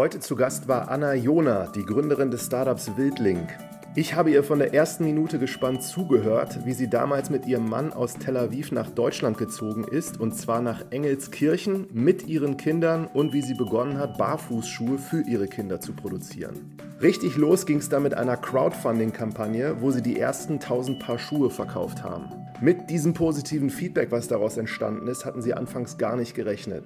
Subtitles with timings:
[0.00, 3.50] Heute zu Gast war Anna Jona, die Gründerin des Startups Wildlink.
[3.94, 7.92] Ich habe ihr von der ersten Minute gespannt zugehört, wie sie damals mit ihrem Mann
[7.92, 13.34] aus Tel Aviv nach Deutschland gezogen ist, und zwar nach Engelskirchen mit ihren Kindern und
[13.34, 16.78] wie sie begonnen hat, Barfußschuhe für ihre Kinder zu produzieren.
[17.02, 21.50] Richtig los ging es dann mit einer Crowdfunding-Kampagne, wo sie die ersten 1000 Paar Schuhe
[21.50, 22.32] verkauft haben.
[22.62, 26.84] Mit diesem positiven Feedback, was daraus entstanden ist, hatten sie anfangs gar nicht gerechnet.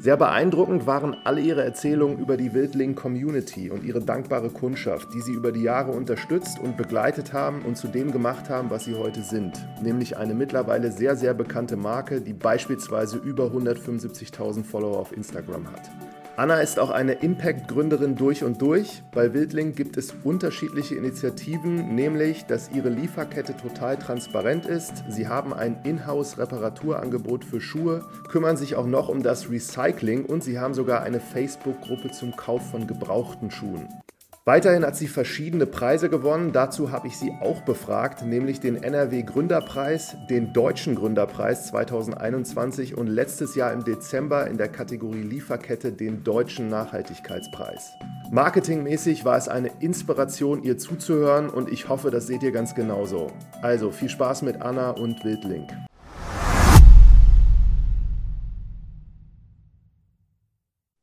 [0.00, 5.32] Sehr beeindruckend waren alle ihre Erzählungen über die Wildling-Community und ihre dankbare Kundschaft, die sie
[5.32, 9.22] über die Jahre unterstützt und begleitet haben und zu dem gemacht haben, was sie heute
[9.22, 9.58] sind.
[9.82, 15.90] Nämlich eine mittlerweile sehr, sehr bekannte Marke, die beispielsweise über 175.000 Follower auf Instagram hat.
[16.38, 19.02] Anna ist auch eine Impact-Gründerin durch und durch.
[19.10, 25.02] Bei Wildling gibt es unterschiedliche Initiativen, nämlich, dass ihre Lieferkette total transparent ist.
[25.08, 30.60] Sie haben ein Inhouse-Reparaturangebot für Schuhe, kümmern sich auch noch um das Recycling und sie
[30.60, 33.88] haben sogar eine Facebook-Gruppe zum Kauf von gebrauchten Schuhen.
[34.48, 36.52] Weiterhin hat sie verschiedene Preise gewonnen.
[36.52, 43.08] Dazu habe ich sie auch befragt, nämlich den NRW Gründerpreis, den Deutschen Gründerpreis 2021 und
[43.08, 47.92] letztes Jahr im Dezember in der Kategorie Lieferkette den Deutschen Nachhaltigkeitspreis.
[48.30, 53.26] Marketingmäßig war es eine Inspiration, ihr zuzuhören und ich hoffe, das seht ihr ganz genauso.
[53.60, 55.74] Also viel Spaß mit Anna und Wildlink.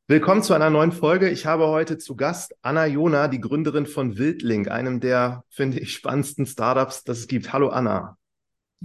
[0.08, 1.28] Willkommen zu einer neuen Folge.
[1.30, 5.94] Ich habe heute zu Gast Anna Jona, die Gründerin von Wildlink, einem der, finde ich,
[5.94, 7.52] spannendsten Startups, das es gibt.
[7.52, 8.16] Hallo Anna.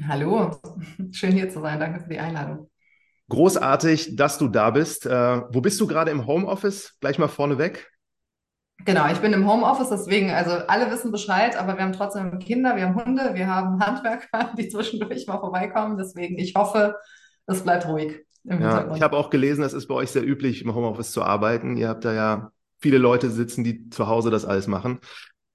[0.08, 0.60] Hallo,
[1.12, 1.80] schön hier zu sein.
[1.80, 2.72] Danke für die Einladung.
[3.30, 5.06] Großartig, dass du da bist.
[5.06, 6.98] Äh, wo bist du gerade im Homeoffice?
[7.02, 7.88] Gleich mal vorneweg.
[8.84, 12.76] Genau, ich bin im Homeoffice, deswegen, also alle wissen Bescheid, aber wir haben trotzdem Kinder,
[12.76, 16.00] wir haben Hunde, wir haben Handwerker, die zwischendurch mal vorbeikommen.
[16.00, 16.96] Deswegen, ich hoffe,
[17.46, 18.26] es bleibt ruhig.
[18.44, 21.78] Ja, ich habe auch gelesen, es ist bei euch sehr üblich, im Homeoffice zu arbeiten.
[21.78, 25.00] Ihr habt da ja viele Leute sitzen, die zu Hause das alles machen.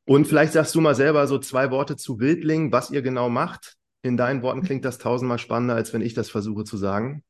[0.05, 3.75] Und vielleicht sagst du mal selber so zwei Worte zu Wildling, was ihr genau macht.
[4.03, 7.25] In deinen Worten klingt das tausendmal spannender, als wenn ich das versuche zu sagen.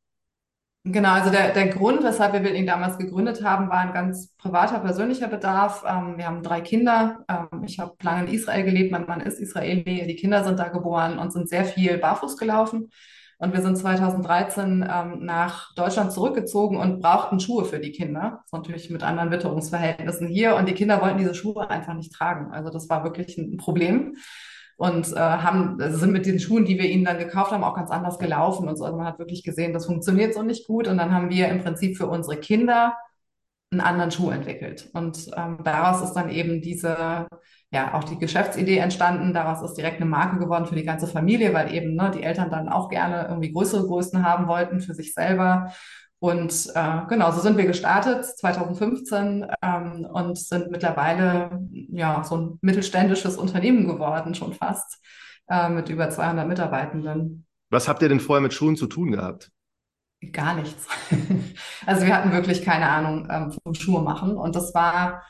[0.89, 4.79] Genau, also der, der Grund, weshalb wir Wildling damals gegründet haben, war ein ganz privater,
[4.79, 5.85] persönlicher Bedarf.
[5.85, 7.25] Ähm, wir haben drei Kinder.
[7.29, 10.69] Ähm, ich habe lange in Israel gelebt, mein Mann ist Israeli, die Kinder sind da
[10.69, 12.91] geboren und sind sehr viel barfuß gelaufen.
[13.39, 18.39] Und wir sind 2013 ähm, nach Deutschland zurückgezogen und brauchten Schuhe für die Kinder.
[18.39, 20.57] Das ist natürlich mit anderen Witterungsverhältnissen hier.
[20.57, 22.53] Und die Kinder wollten diese Schuhe einfach nicht tragen.
[22.53, 24.17] Also das war wirklich ein Problem.
[24.79, 27.75] Und äh, haben, also sind mit den Schuhen, die wir ihnen dann gekauft haben, auch
[27.75, 28.85] ganz anders gelaufen und so.
[28.85, 30.89] Also man hat wirklich gesehen, das funktioniert so nicht gut.
[30.89, 32.97] Und dann haben wir im Prinzip für unsere Kinder
[33.71, 34.89] einen anderen Schuh entwickelt.
[34.95, 37.27] Und ähm, daraus ist dann eben diese
[37.73, 39.33] ja auch die Geschäftsidee entstanden.
[39.33, 42.51] Daraus ist direkt eine Marke geworden für die ganze Familie, weil eben ne, die Eltern
[42.51, 45.73] dann auch gerne irgendwie größere Größen haben wollten für sich selber.
[46.19, 52.59] Und äh, genau, so sind wir gestartet 2015 ähm, und sind mittlerweile ja so ein
[52.63, 54.99] mittelständisches Unternehmen geworden, schon fast,
[55.49, 57.47] äh, mit über 200 Mitarbeitenden.
[57.71, 59.51] Was habt ihr denn vorher mit Schuhen zu tun gehabt?
[60.33, 60.87] Gar nichts.
[61.87, 65.23] also wir hatten wirklich keine Ahnung ähm, vom Schuhe machen und das war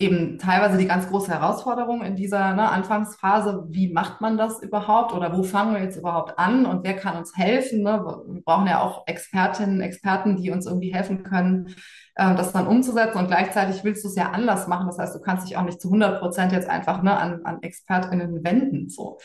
[0.00, 3.66] eben teilweise die ganz große Herausforderung in dieser ne, Anfangsphase.
[3.68, 7.16] Wie macht man das überhaupt oder wo fangen wir jetzt überhaupt an und wer kann
[7.16, 7.82] uns helfen?
[7.82, 8.04] Ne?
[8.26, 11.76] Wir brauchen ja auch Expertinnen, Experten, die uns irgendwie helfen können,
[12.16, 14.88] äh, das dann umzusetzen und gleichzeitig willst du es ja anders machen.
[14.88, 17.62] Das heißt, du kannst dich auch nicht zu 100 Prozent jetzt einfach ne, an, an
[17.62, 18.88] ExpertInnen wenden.
[18.88, 19.18] So.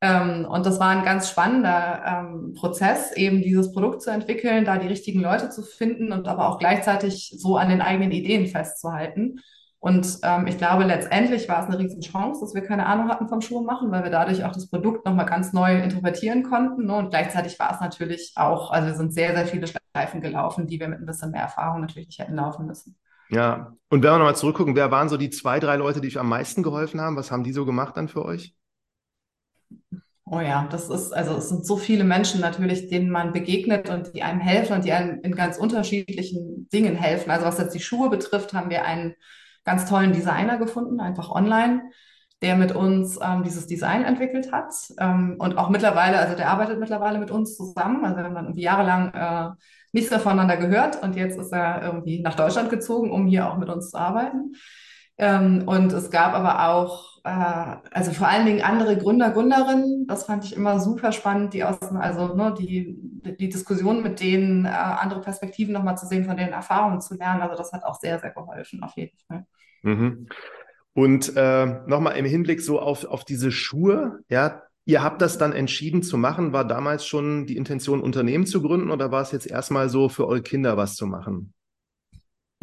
[0.00, 4.78] Ähm, und das war ein ganz spannender ähm, Prozess, eben dieses Produkt zu entwickeln, da
[4.78, 9.40] die richtigen Leute zu finden und aber auch gleichzeitig so an den eigenen Ideen festzuhalten.
[9.84, 13.28] Und ähm, ich glaube, letztendlich war es eine riesen Chance, dass wir keine Ahnung hatten
[13.28, 16.86] vom Schuhe machen, weil wir dadurch auch das Produkt nochmal ganz neu interpretieren konnten.
[16.86, 16.94] Ne?
[16.94, 20.80] Und gleichzeitig war es natürlich auch, also wir sind sehr, sehr viele Schleifen gelaufen, die
[20.80, 22.96] wir mit ein bisschen mehr Erfahrung natürlich nicht hätten laufen müssen.
[23.28, 26.18] Ja, und wenn wir nochmal zurückgucken, wer waren so die zwei, drei Leute, die euch
[26.18, 27.16] am meisten geholfen haben?
[27.16, 28.54] Was haben die so gemacht dann für euch?
[30.24, 34.14] Oh ja, das ist, also es sind so viele Menschen natürlich, denen man begegnet und
[34.14, 37.30] die einem helfen und die einem in ganz unterschiedlichen Dingen helfen.
[37.30, 39.14] Also was jetzt die Schuhe betrifft, haben wir einen
[39.64, 41.90] ganz tollen Designer gefunden, einfach online,
[42.42, 44.72] der mit uns ähm, dieses Design entwickelt hat.
[44.98, 48.04] Ähm, und auch mittlerweile, also der arbeitet mittlerweile mit uns zusammen.
[48.04, 49.50] Also wir haben dann jahrelang äh,
[49.92, 53.56] nichts mehr voneinander gehört und jetzt ist er irgendwie nach Deutschland gezogen, um hier auch
[53.56, 54.52] mit uns zu arbeiten.
[55.16, 60.06] Ähm, und es gab aber auch, äh, also vor allen Dingen andere Gründer, Gründerinnen.
[60.08, 62.96] Das fand ich immer super spannend, die aus, also ne, die,
[63.38, 67.42] die Diskussion mit denen, äh, andere Perspektiven nochmal zu sehen, von denen Erfahrungen zu lernen.
[67.42, 69.46] Also das hat auch sehr, sehr geholfen, auf jeden Fall.
[69.82, 70.26] Mhm.
[70.94, 75.52] Und äh, nochmal im Hinblick so auf, auf diese Schuhe, ja, ihr habt das dann
[75.52, 76.52] entschieden zu machen.
[76.52, 80.26] War damals schon die Intention, Unternehmen zu gründen oder war es jetzt erstmal so für
[80.26, 81.52] eure Kinder was zu machen?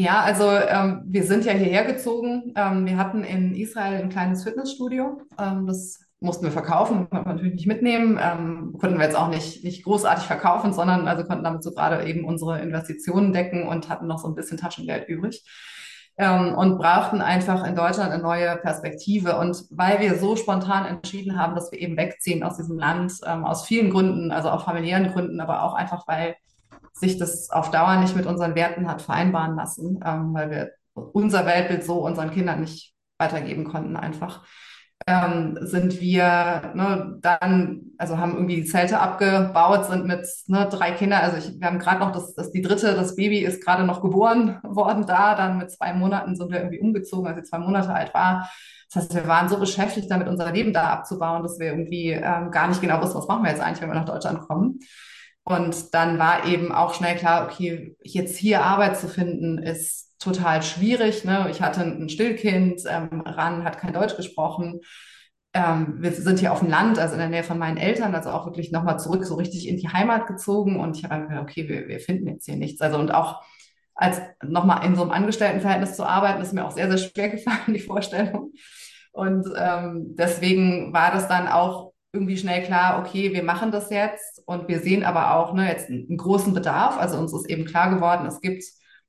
[0.01, 2.53] Ja, also ähm, wir sind ja hierher gezogen.
[2.55, 5.21] Ähm, wir hatten in Israel ein kleines Fitnessstudio.
[5.37, 8.19] Ähm, das mussten wir verkaufen, konnten wir natürlich nicht mitnehmen.
[8.19, 12.03] Ähm, konnten wir jetzt auch nicht, nicht großartig verkaufen, sondern also konnten damit so gerade
[12.07, 15.45] eben unsere Investitionen decken und hatten noch so ein bisschen Taschengeld übrig.
[16.17, 19.37] Ähm, und brauchten einfach in Deutschland eine neue Perspektive.
[19.37, 23.45] Und weil wir so spontan entschieden haben, dass wir eben wegziehen aus diesem Land, ähm,
[23.45, 26.37] aus vielen Gründen, also auch familiären Gründen, aber auch einfach, weil
[26.93, 31.45] sich das auf Dauer nicht mit unseren Werten hat vereinbaren lassen, ähm, weil wir unser
[31.45, 34.45] Weltbild so unseren Kindern nicht weitergeben konnten einfach.
[35.07, 40.91] Ähm, sind wir ne, dann, also haben irgendwie die Zelte abgebaut, sind mit ne, drei
[40.91, 43.83] Kindern, also ich, wir haben gerade noch das, das, die dritte, das Baby ist gerade
[43.83, 47.57] noch geboren worden da, dann mit zwei Monaten sind wir irgendwie umgezogen, als sie zwei
[47.57, 48.47] Monate alt war.
[48.93, 52.51] Das heißt, wir waren so beschäftigt damit, unser Leben da abzubauen, dass wir irgendwie ähm,
[52.51, 54.79] gar nicht genau wussten, was machen wir jetzt eigentlich, wenn wir nach Deutschland kommen.
[55.51, 60.61] Und dann war eben auch schnell klar, okay, jetzt hier Arbeit zu finden, ist total
[60.63, 61.25] schwierig.
[61.25, 61.47] Ne?
[61.51, 64.81] Ich hatte ein Stillkind, ähm, Ran hat kein Deutsch gesprochen.
[65.53, 68.29] Ähm, wir sind hier auf dem Land, also in der Nähe von meinen Eltern, also
[68.29, 70.79] auch wirklich nochmal zurück, so richtig in die Heimat gezogen.
[70.79, 72.81] Und ich habe gedacht, okay, wir, wir finden jetzt hier nichts.
[72.81, 73.41] Also und auch
[73.95, 77.73] als nochmal in so einem Angestelltenverhältnis zu arbeiten, ist mir auch sehr, sehr schwer gefallen,
[77.73, 78.53] die Vorstellung.
[79.11, 84.41] Und ähm, deswegen war das dann auch irgendwie schnell klar, okay, wir machen das jetzt
[84.45, 86.97] und wir sehen aber auch ne, jetzt einen großen Bedarf.
[86.97, 88.63] Also uns ist eben klar geworden, es gibt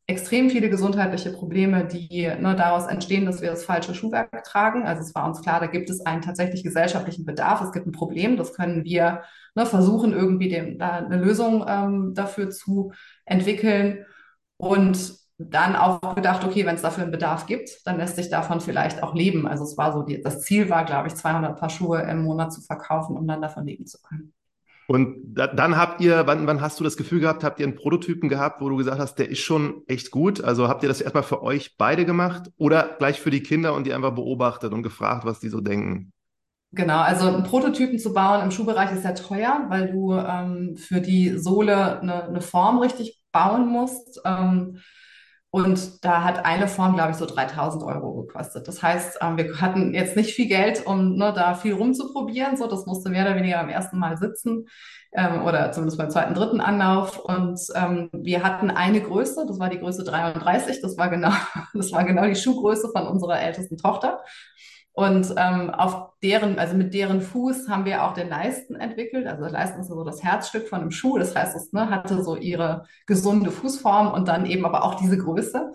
[0.07, 4.85] extrem viele gesundheitliche Probleme, die ne, daraus entstehen, dass wir das falsche Schuhwerk tragen.
[4.85, 7.93] Also es war uns klar, da gibt es einen tatsächlich gesellschaftlichen Bedarf, es gibt ein
[7.93, 9.23] Problem, das können wir
[9.55, 12.93] ne, versuchen, irgendwie dem, da eine Lösung ähm, dafür zu
[13.25, 14.05] entwickeln.
[14.59, 18.61] Und dann auch gedacht, okay, wenn es dafür einen Bedarf gibt, dann lässt sich davon
[18.61, 19.47] vielleicht auch leben.
[19.47, 22.53] Also es war so, die, das Ziel war, glaube ich, 200 Paar Schuhe im Monat
[22.53, 24.33] zu verkaufen, um dann davon leben zu können.
[24.89, 27.77] Und da, dann habt ihr, wann, wann hast du das Gefühl gehabt, habt ihr einen
[27.77, 30.43] Prototypen gehabt, wo du gesagt hast, der ist schon echt gut?
[30.43, 33.87] Also habt ihr das erstmal für euch beide gemacht oder gleich für die Kinder und
[33.87, 36.13] die einfach beobachtet und gefragt, was die so denken?
[36.73, 41.01] Genau, also einen Prototypen zu bauen im Schuhbereich ist sehr teuer, weil du ähm, für
[41.01, 44.21] die Sohle eine, eine Form richtig bauen musst.
[44.25, 44.79] Ähm,
[45.55, 48.67] und da hat eine Form, glaube ich, so 3000 Euro gekostet.
[48.67, 52.57] Das heißt, ähm, wir hatten jetzt nicht viel Geld, um ne, da viel rumzuprobieren.
[52.57, 54.65] So, das musste mehr oder weniger am ersten Mal sitzen
[55.13, 57.19] ähm, oder zumindest beim zweiten, dritten Anlauf.
[57.19, 60.81] Und ähm, wir hatten eine Größe, das war die Größe 33.
[60.81, 61.33] Das war genau,
[61.75, 64.21] das war genau die Schuhgröße von unserer ältesten Tochter.
[64.95, 69.27] Und ähm, auf deren, also mit deren Fuß haben wir auch den Leisten entwickelt.
[69.27, 71.19] Also Leisten ist so das Herzstück von einem Schuh.
[71.19, 75.17] Das heißt, es ne, hatte so ihre gesunde Fußform und dann eben aber auch diese
[75.17, 75.73] Größe.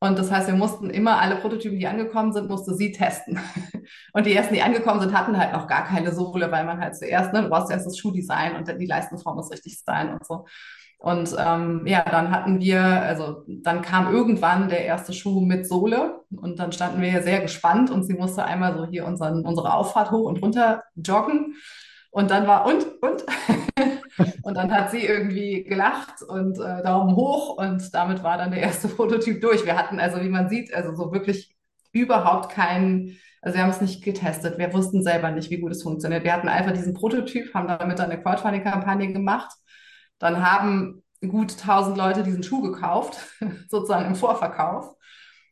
[0.00, 3.38] Und das heißt, wir mussten immer alle Prototypen, die angekommen sind, musste sie testen.
[4.12, 6.96] Und die ersten, die angekommen sind, hatten halt noch gar keine Sohle, weil man halt
[6.96, 10.46] zuerst, ne, du brauchst zuerst das Schuhdesign und die Leistenform muss richtig sein und so.
[10.98, 16.24] Und ähm, ja, dann hatten wir, also dann kam irgendwann der erste Schuh mit Sohle
[16.30, 20.10] und dann standen wir sehr gespannt und sie musste einmal so hier unseren, unsere Auffahrt
[20.10, 21.54] hoch und runter joggen.
[22.10, 23.24] Und dann war und, und.
[24.42, 28.60] und dann hat sie irgendwie gelacht und äh, Daumen hoch und damit war dann der
[28.60, 29.64] erste Prototyp durch.
[29.64, 31.54] Wir hatten also, wie man sieht, also so wirklich
[31.92, 34.58] überhaupt keinen, also wir haben es nicht getestet.
[34.58, 36.24] Wir wussten selber nicht, wie gut es funktioniert.
[36.24, 39.52] Wir hatten einfach diesen Prototyp, haben damit eine Crowdfunding-Kampagne gemacht
[40.18, 43.18] dann haben gut 1000 Leute diesen Schuh gekauft,
[43.68, 44.94] sozusagen im Vorverkauf.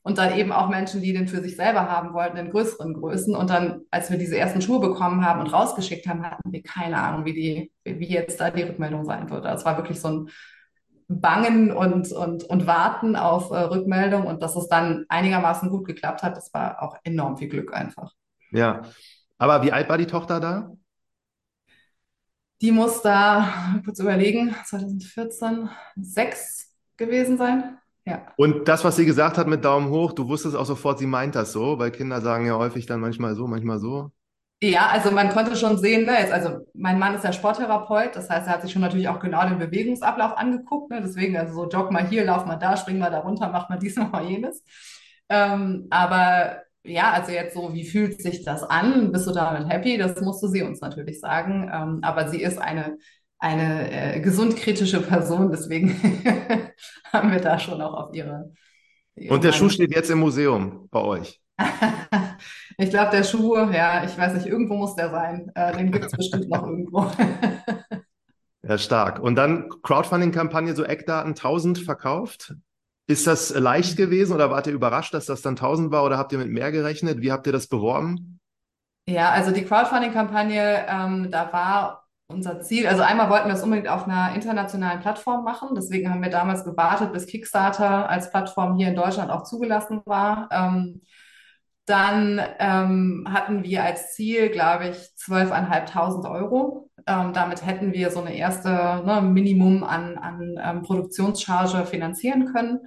[0.03, 3.35] Und dann eben auch Menschen, die den für sich selber haben wollten, in größeren Größen.
[3.35, 7.03] Und dann, als wir diese ersten Schuhe bekommen haben und rausgeschickt haben, hatten wir keine
[7.03, 9.49] Ahnung, wie, die, wie jetzt da die Rückmeldung sein würde.
[9.49, 10.31] Es war wirklich so ein
[11.09, 14.27] Bangen und, und, und Warten auf äh, Rückmeldung.
[14.27, 18.13] Und dass es dann einigermaßen gut geklappt hat, das war auch enorm viel Glück einfach.
[18.53, 18.83] Ja.
[19.39, 20.71] Aber wie alt war die Tochter da?
[22.63, 27.79] Die muss da, kurz überlegen, 2014, sechs gewesen sein.
[28.05, 28.33] Ja.
[28.37, 31.35] Und das, was sie gesagt hat mit Daumen hoch, du wusstest auch sofort, sie meint
[31.35, 34.13] das so, weil Kinder sagen ja häufig dann manchmal so, manchmal so.
[34.63, 38.31] Ja, also man konnte schon sehen, ne, jetzt, also mein Mann ist ja Sporttherapeut, das
[38.31, 41.69] heißt, er hat sich schon natürlich auch genau den Bewegungsablauf angeguckt, ne, deswegen also so
[41.69, 44.25] jogg mal hier, lauf mal da, spring mal da runter, mach mal dies, mach mal
[44.25, 44.65] jenes.
[45.29, 49.13] Ähm, aber ja, also jetzt so, wie fühlt sich das an?
[49.13, 49.99] Bist du damit happy?
[49.99, 51.71] Das musste sie uns natürlich sagen.
[51.73, 52.99] Ähm, aber sie ist eine,
[53.39, 55.91] eine äh, gesundkritische Person, deswegen
[57.13, 58.53] haben wir da schon auch auf ihre.
[59.15, 61.41] ihre Und der Schuh steht jetzt im Museum bei euch.
[62.79, 65.51] ich glaube, der Schuh, ja, ich weiß nicht, irgendwo muss der sein.
[65.55, 67.11] Äh, den gibt es bestimmt noch irgendwo.
[68.63, 69.21] ja, stark.
[69.21, 72.55] Und dann Crowdfunding-Kampagne, so Eckdaten 1000 verkauft.
[73.09, 76.33] Ist das leicht gewesen oder wart ihr überrascht, dass das dann 1000 war oder habt
[76.33, 77.21] ihr mit mehr gerechnet?
[77.21, 78.41] Wie habt ihr das beworben?
[79.09, 82.89] Ja, also die Crowdfunding-Kampagne, ähm, da war unser Ziel.
[82.89, 85.69] Also einmal wollten wir es unbedingt auf einer internationalen Plattform machen.
[85.77, 90.49] Deswegen haben wir damals gewartet, bis Kickstarter als Plattform hier in Deutschland auch zugelassen war.
[90.51, 91.03] Ähm,
[91.87, 96.91] dann ähm, hatten wir als Ziel, glaube ich, 12.500 Euro.
[97.07, 102.81] Ähm, damit hätten wir so eine erste ne, Minimum an, an ähm, Produktionscharge finanzieren können.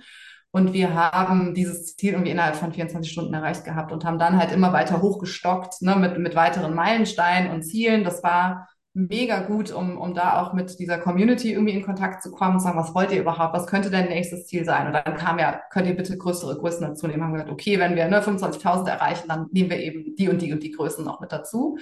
[0.51, 4.38] Und wir haben dieses Ziel irgendwie innerhalb von 24 Stunden erreicht gehabt und haben dann
[4.38, 8.03] halt immer weiter hochgestockt ne, mit, mit weiteren Meilensteinen und Zielen.
[8.03, 12.31] Das war mega gut, um, um da auch mit dieser Community irgendwie in Kontakt zu
[12.31, 14.88] kommen, zu sagen, was wollt ihr überhaupt, was könnte dein nächstes Ziel sein?
[14.88, 17.24] Und dann kam ja, könnt ihr bitte größere Größen dazu nehmen?
[17.24, 20.41] Haben wir gesagt, okay, wenn wir ne, 25.000 erreichen, dann nehmen wir eben die und
[20.41, 21.77] die und die Größen noch mit dazu.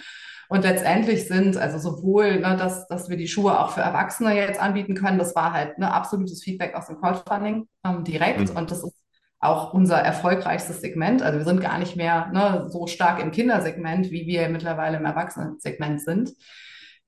[0.50, 4.60] Und letztendlich sind also sowohl, ne, dass, dass wir die Schuhe auch für Erwachsene jetzt
[4.60, 8.52] anbieten können, das war halt ne, absolutes Feedback aus dem Crowdfunding ähm, direkt.
[8.52, 8.58] Mhm.
[8.58, 8.96] Und das ist
[9.40, 11.22] auch unser erfolgreichstes Segment.
[11.22, 15.06] Also wir sind gar nicht mehr ne, so stark im Kindersegment, wie wir mittlerweile im
[15.06, 16.34] Erwachsenensegment sind.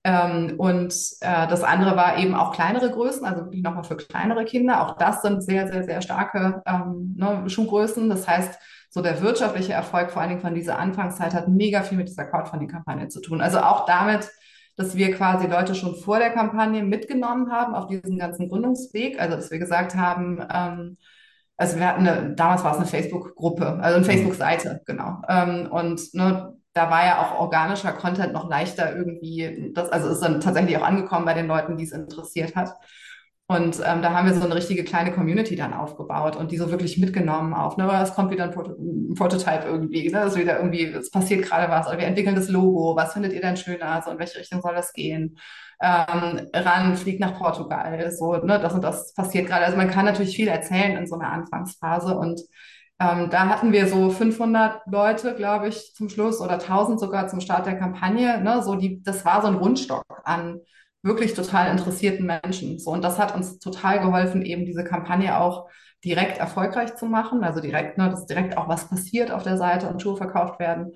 [0.04, 4.46] Ähm, und äh, das andere war eben auch kleinere Größen, also wirklich nochmal für kleinere
[4.46, 4.82] Kinder.
[4.82, 8.10] Auch das sind sehr, sehr, sehr starke ähm, ne, Schuhgrößen.
[8.10, 8.58] Das heißt,
[8.90, 12.26] so der wirtschaftliche Erfolg vor allen Dingen von dieser Anfangszeit hat mega viel mit dieser
[12.26, 13.42] Crowdfunding-Kampagne zu tun.
[13.42, 14.30] Also auch damit,
[14.78, 19.20] dass wir quasi Leute schon vor der Kampagne mitgenommen haben auf diesen ganzen Gründungsweg.
[19.20, 20.98] Also dass wir gesagt haben, ähm,
[21.58, 24.10] also wir hatten eine, damals war es eine Facebook-Gruppe, also eine mhm.
[24.10, 25.22] Facebook-Seite, genau.
[25.28, 30.22] Ähm, und ne, da war ja auch organischer Content noch leichter irgendwie, das, also ist
[30.22, 32.74] dann tatsächlich auch angekommen bei den Leuten, die es interessiert hat.
[33.52, 36.70] Und ähm, da haben wir so eine richtige kleine Community dann aufgebaut und die so
[36.70, 40.58] wirklich mitgenommen auf, ne, es kommt wieder ein, Proto ein Prototype irgendwie, ne, es wieder
[40.58, 44.04] irgendwie, es passiert gerade was, oder wir entwickeln das Logo, was findet ihr denn schöner,
[44.06, 45.40] so in welche Richtung soll das gehen?
[45.82, 49.66] Ähm, ran, fliegt nach Portugal, so, ne, das und das passiert gerade.
[49.66, 52.42] Also man kann natürlich viel erzählen in so einer Anfangsphase und
[53.00, 57.40] ähm, da hatten wir so 500 Leute, glaube ich, zum Schluss oder 1000 sogar zum
[57.40, 58.42] Start der Kampagne.
[58.42, 58.62] Ne?
[58.62, 60.60] So die, das war so ein Rundstock an
[61.02, 62.78] wirklich total interessierten Menschen.
[62.80, 65.70] So, und das hat uns total geholfen, eben diese Kampagne auch
[66.04, 67.44] direkt erfolgreich zu machen.
[67.44, 70.94] Also direkt, ne, dass direkt auch was passiert auf der Seite und Schuhe verkauft werden.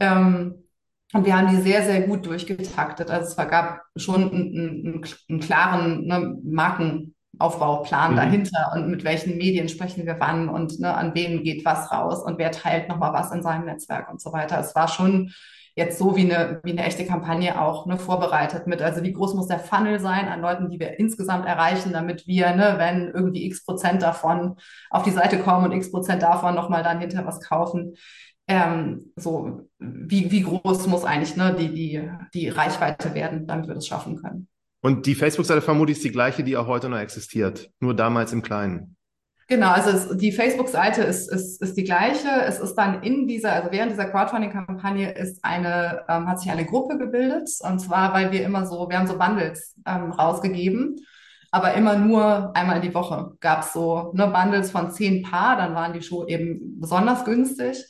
[0.00, 0.64] Ähm,
[1.12, 3.10] und wir haben die sehr, sehr gut durchgetaktet.
[3.10, 8.16] Also es gab schon einen, einen, einen klaren ne, Marken, Aufbauplan mhm.
[8.16, 12.22] dahinter und mit welchen Medien sprechen wir wann und ne, an wen geht was raus
[12.22, 14.58] und wer teilt nochmal was in seinem Netzwerk und so weiter.
[14.58, 15.32] Es war schon
[15.76, 18.80] jetzt so wie eine, wie eine echte Kampagne auch ne, vorbereitet mit.
[18.80, 22.54] Also wie groß muss der Funnel sein an Leuten, die wir insgesamt erreichen, damit wir,
[22.54, 24.56] ne, wenn irgendwie x Prozent davon
[24.90, 27.94] auf die Seite kommen und x Prozent davon nochmal dann hinter was kaufen,
[28.46, 33.74] ähm, so wie, wie groß muss eigentlich ne, die, die, die Reichweite werden, damit wir
[33.74, 34.48] das schaffen können.
[34.84, 38.42] Und die Facebook-Seite vermutlich ist die gleiche, die auch heute noch existiert, nur damals im
[38.42, 38.98] Kleinen.
[39.48, 42.28] Genau, also es, die Facebook-Seite ist, ist, ist die gleiche.
[42.46, 46.66] Es ist dann in dieser, also während dieser Crowdfunding-Kampagne ist eine, ähm, hat sich eine
[46.66, 47.48] Gruppe gebildet.
[47.60, 50.96] Und zwar, weil wir immer so, wir haben so Bundles ähm, rausgegeben,
[51.50, 55.74] aber immer nur einmal die Woche gab es so ne, Bundles von zehn Paar, dann
[55.74, 57.82] waren die Schuhe eben besonders günstig.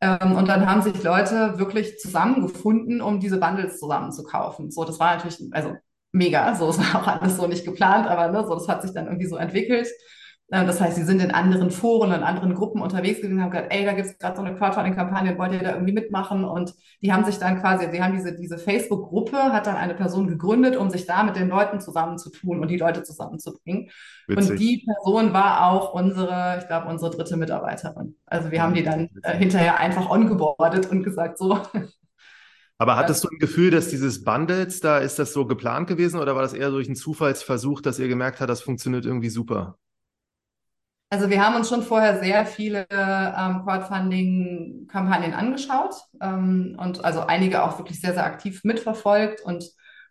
[0.00, 4.70] Ähm, und dann haben sich Leute wirklich zusammengefunden, um diese Bundles zusammen zu kaufen.
[4.70, 5.74] So, das war natürlich, also
[6.12, 6.54] mega.
[6.54, 9.26] So ist auch alles so nicht geplant, aber ne, so, das hat sich dann irgendwie
[9.26, 9.88] so entwickelt.
[10.52, 13.50] Äh, das heißt, sie sind in anderen Foren und anderen Gruppen unterwegs gewesen und haben
[13.50, 16.44] gesagt, ey, da gibt es gerade so eine Crowdfunding-Kampagne, wollt ihr da irgendwie mitmachen?
[16.44, 20.28] Und die haben sich dann quasi, sie haben diese, diese Facebook-Gruppe, hat dann eine Person
[20.28, 23.88] gegründet, um sich da mit den Leuten zusammenzutun und die Leute zusammenzubringen.
[24.28, 24.50] Witzig.
[24.50, 28.16] Und die Person war auch unsere, ich glaube, unsere dritte Mitarbeiterin.
[28.26, 31.58] Also wir haben die dann äh, hinterher einfach ongeboardet und gesagt, so,
[32.78, 36.34] aber hattest du ein Gefühl, dass dieses Bundles, da ist das so geplant gewesen oder
[36.34, 39.78] war das eher durch einen Zufallsversuch, dass ihr gemerkt habt, das funktioniert irgendwie super?
[41.10, 47.62] Also wir haben uns schon vorher sehr viele ähm, Crowdfunding-Kampagnen angeschaut ähm, und also einige
[47.62, 49.62] auch wirklich sehr, sehr aktiv mitverfolgt und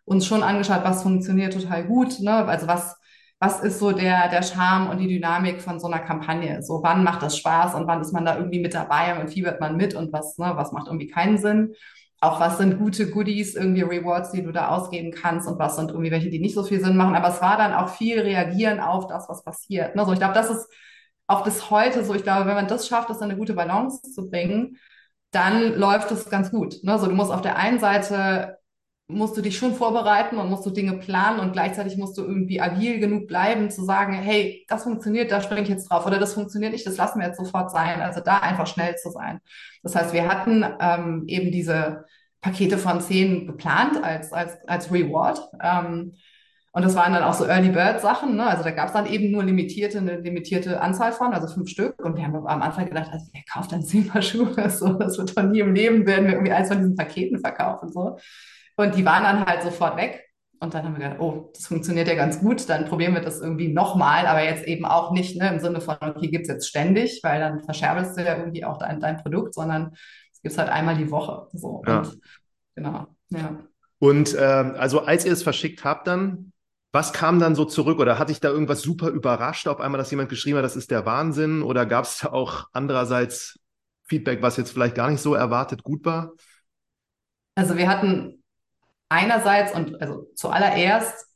[0.04, 2.32] uns schon angeschaut, was funktioniert total gut, ne?
[2.46, 2.96] Also was,
[3.40, 6.62] was ist so der, der Charme und die Dynamik von so einer Kampagne?
[6.62, 9.60] So, wann macht das Spaß und wann ist man da irgendwie mit dabei und fiebert
[9.60, 11.74] man mit und was, ne, was macht irgendwie keinen Sinn?
[12.22, 15.90] Auch was sind gute Goodies, irgendwie Rewards, die du da ausgeben kannst und was sind
[15.90, 17.16] irgendwie welche, die nicht so viel Sinn machen.
[17.16, 19.96] Aber es war dann auch viel reagieren auf das, was passiert.
[19.96, 20.06] Ne?
[20.08, 20.68] Ich glaube, das ist
[21.26, 22.14] auch bis heute so.
[22.14, 24.78] Ich glaube, wenn man das schafft, das in eine gute Balance zu bringen,
[25.32, 26.76] dann läuft es ganz gut.
[26.84, 26.96] Ne?
[26.96, 28.58] Du musst auf der einen Seite
[29.08, 32.60] musst du dich schon vorbereiten und musst du Dinge planen und gleichzeitig musst du irgendwie
[32.60, 36.34] agil genug bleiben, zu sagen, hey, das funktioniert, da springe ich jetzt drauf oder das
[36.34, 38.00] funktioniert nicht, das lassen wir jetzt sofort sein.
[38.00, 39.40] Also da einfach schnell zu sein.
[39.82, 42.06] Das heißt, wir hatten ähm, eben diese
[42.40, 45.40] Pakete von zehn geplant als, als, als Reward.
[45.62, 46.14] Ähm,
[46.74, 48.34] und das waren dann auch so Early Bird Sachen.
[48.34, 48.46] Ne?
[48.46, 52.02] Also da gab es dann eben nur limitierte, eine limitierte Anzahl von, also fünf Stück.
[52.02, 54.54] Und wir haben am Anfang gedacht, also wer kauft dann zehn Paar Schuhe?
[54.70, 57.92] So, das wird doch nie im Leben werden wir irgendwie eins von diesen Paketen verkaufen.
[57.92, 58.18] So.
[58.76, 60.32] Und die waren dann halt sofort weg.
[60.60, 63.40] Und dann haben wir gedacht, oh, das funktioniert ja ganz gut, dann probieren wir das
[63.40, 66.68] irgendwie nochmal, aber jetzt eben auch nicht ne, im Sinne von, okay, gibt es jetzt
[66.68, 69.90] ständig, weil dann verscherbelst du ja irgendwie auch dein, dein Produkt, sondern
[70.32, 71.48] es gibt halt einmal die Woche.
[71.52, 71.82] So.
[71.84, 71.98] Ja.
[71.98, 72.20] Und,
[72.76, 73.58] genau, ja.
[73.98, 76.52] Und äh, also als ihr es verschickt habt dann,
[76.92, 80.10] was kam dann so zurück oder hat dich da irgendwas super überrascht auf einmal, dass
[80.12, 83.58] jemand geschrieben hat, das ist der Wahnsinn oder gab es da auch andererseits
[84.04, 86.32] Feedback, was jetzt vielleicht gar nicht so erwartet gut war?
[87.54, 88.41] Also wir hatten
[89.12, 91.26] einerseits und also zuallererst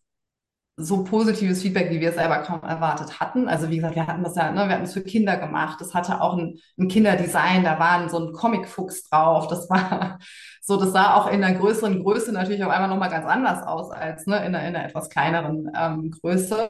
[0.79, 3.49] so positives Feedback, wie wir es selber kaum erwartet hatten.
[3.49, 5.81] Also wie gesagt, wir hatten das ja, ne, wir hatten es für Kinder gemacht.
[5.81, 9.49] Das hatte auch ein, ein Kinderdesign, da war so ein Comicfuchs drauf.
[9.49, 10.19] Das war
[10.61, 13.91] so, das sah auch in einer größeren Größe natürlich auf einmal nochmal ganz anders aus
[13.91, 16.69] als ne, in, einer, in einer etwas kleineren ähm, Größe.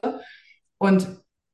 [0.77, 1.07] Und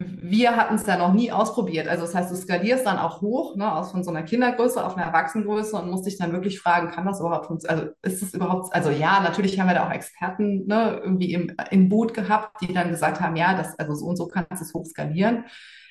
[0.07, 1.87] wir hatten es ja noch nie ausprobiert.
[1.87, 4.95] Also das heißt, du skalierst dann auch hoch, ne, aus von so einer Kindergröße auf
[4.95, 7.91] eine Erwachsenengröße und musst dich dann wirklich fragen, kann das überhaupt funktionieren?
[8.01, 11.55] Also ist das überhaupt, also ja, natürlich haben wir da auch Experten ne, irgendwie im,
[11.71, 14.65] im Boot gehabt, die dann gesagt haben, ja, das, also so und so kannst du
[14.65, 15.45] es hoch skalieren.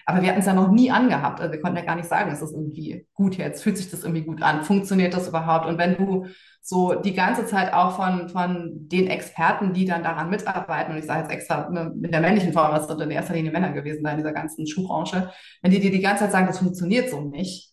[0.04, 1.40] Aber wir hatten es ja noch nie angehabt.
[1.40, 3.62] Also wir konnten ja gar nicht sagen, ist das irgendwie gut jetzt?
[3.62, 4.64] Fühlt sich das irgendwie gut an?
[4.64, 5.66] Funktioniert das überhaupt?
[5.66, 6.26] Und wenn du
[6.64, 11.06] so die ganze Zeit auch von, von den Experten, die dann daran mitarbeiten, und ich
[11.06, 14.04] sage jetzt extra ne, mit der männlichen Form, das sind in erster Linie Männer gewesen
[14.04, 17.20] da in dieser ganzen Schuhbranche, wenn die dir die ganze Zeit sagen, das funktioniert so
[17.20, 17.72] nicht,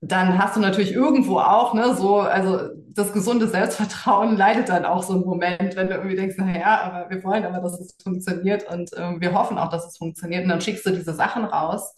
[0.00, 5.02] dann hast du natürlich irgendwo auch, ne, so, also das gesunde Selbstvertrauen leidet dann auch
[5.02, 8.68] so einen Moment, wenn du irgendwie denkst, naja, aber wir wollen aber, dass es funktioniert
[8.70, 10.44] und äh, wir hoffen auch, dass es funktioniert.
[10.44, 11.94] Und dann schickst du diese Sachen raus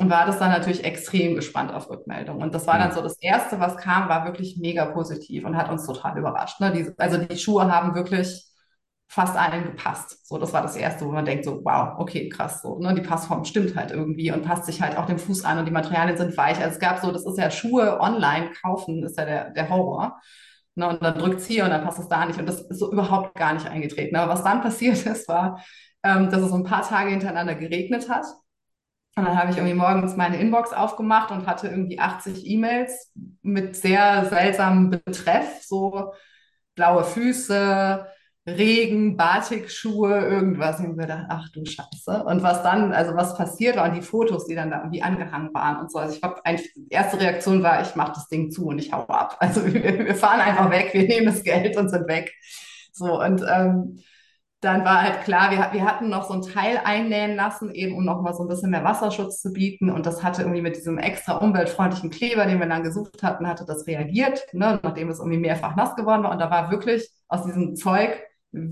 [0.00, 2.40] und war das dann natürlich extrem gespannt auf Rückmeldung.
[2.40, 5.70] Und das war dann so das Erste, was kam, war wirklich mega positiv und hat
[5.70, 6.58] uns total überrascht.
[6.58, 6.72] Ne?
[6.72, 8.46] Die, also die Schuhe haben wirklich
[9.08, 10.26] fast allen gepasst.
[10.26, 13.02] So, das war das Erste, wo man denkt so, wow, okay, krass, so, ne, die
[13.02, 16.16] Passform stimmt halt irgendwie und passt sich halt auch dem Fuß an und die Materialien
[16.16, 16.56] sind weich.
[16.58, 20.18] Also es gab so, das ist ja Schuhe online kaufen, ist ja der, der Horror.
[20.76, 22.78] Ne, und dann drückt es hier und dann passt es da nicht und das ist
[22.78, 24.16] so überhaupt gar nicht eingetreten.
[24.16, 25.62] Aber was dann passiert ist, war,
[26.02, 28.24] ähm, dass es so ein paar Tage hintereinander geregnet hat.
[29.20, 33.12] Und dann habe ich irgendwie morgens meine Inbox aufgemacht und hatte irgendwie 80 E-Mails
[33.42, 36.12] mit sehr seltsamem Betreff, so
[36.74, 38.06] blaue Füße,
[38.46, 40.80] Regen, Batikschuhe, irgendwas.
[40.80, 42.24] Und ich gedacht, ach du Scheiße.
[42.24, 45.52] Und was dann, also was passiert war und die Fotos, die dann da irgendwie angehangen
[45.52, 45.98] waren und so.
[45.98, 49.02] Also ich glaube, die erste Reaktion war, ich mache das Ding zu und ich hau
[49.06, 49.36] ab.
[49.40, 52.32] Also wir, wir, fahren einfach weg, wir nehmen das Geld und sind weg.
[52.92, 54.00] So und ähm,
[54.60, 58.04] dann war halt klar, wir, wir hatten noch so ein Teil einnähen lassen, eben um
[58.04, 59.90] noch mal so ein bisschen mehr Wasserschutz zu bieten.
[59.90, 63.64] Und das hatte irgendwie mit diesem extra umweltfreundlichen Kleber, den wir dann gesucht hatten, hatte
[63.66, 66.32] das reagiert, ne, nachdem es irgendwie mehrfach nass geworden war.
[66.32, 68.20] Und da war wirklich aus diesem Zeug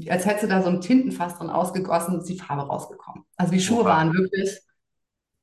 [0.09, 3.24] als hätte da so ein Tintenfass drin ausgegossen ist die Farbe rausgekommen.
[3.37, 3.90] Also die Schuhe Opa.
[3.90, 4.59] waren wirklich,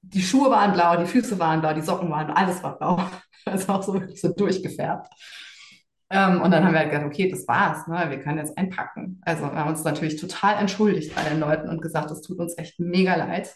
[0.01, 2.99] die Schuhe waren blau, die Füße waren blau, die Socken waren blau, alles war blau.
[3.47, 5.07] Also auch so wirklich so durchgefärbt.
[6.09, 8.05] Ähm, und dann haben wir halt gesagt, okay, das war's, ne?
[8.09, 9.19] wir können jetzt einpacken.
[9.25, 12.57] Also wir haben uns natürlich total entschuldigt bei den Leuten und gesagt, es tut uns
[12.57, 13.53] echt mega leid.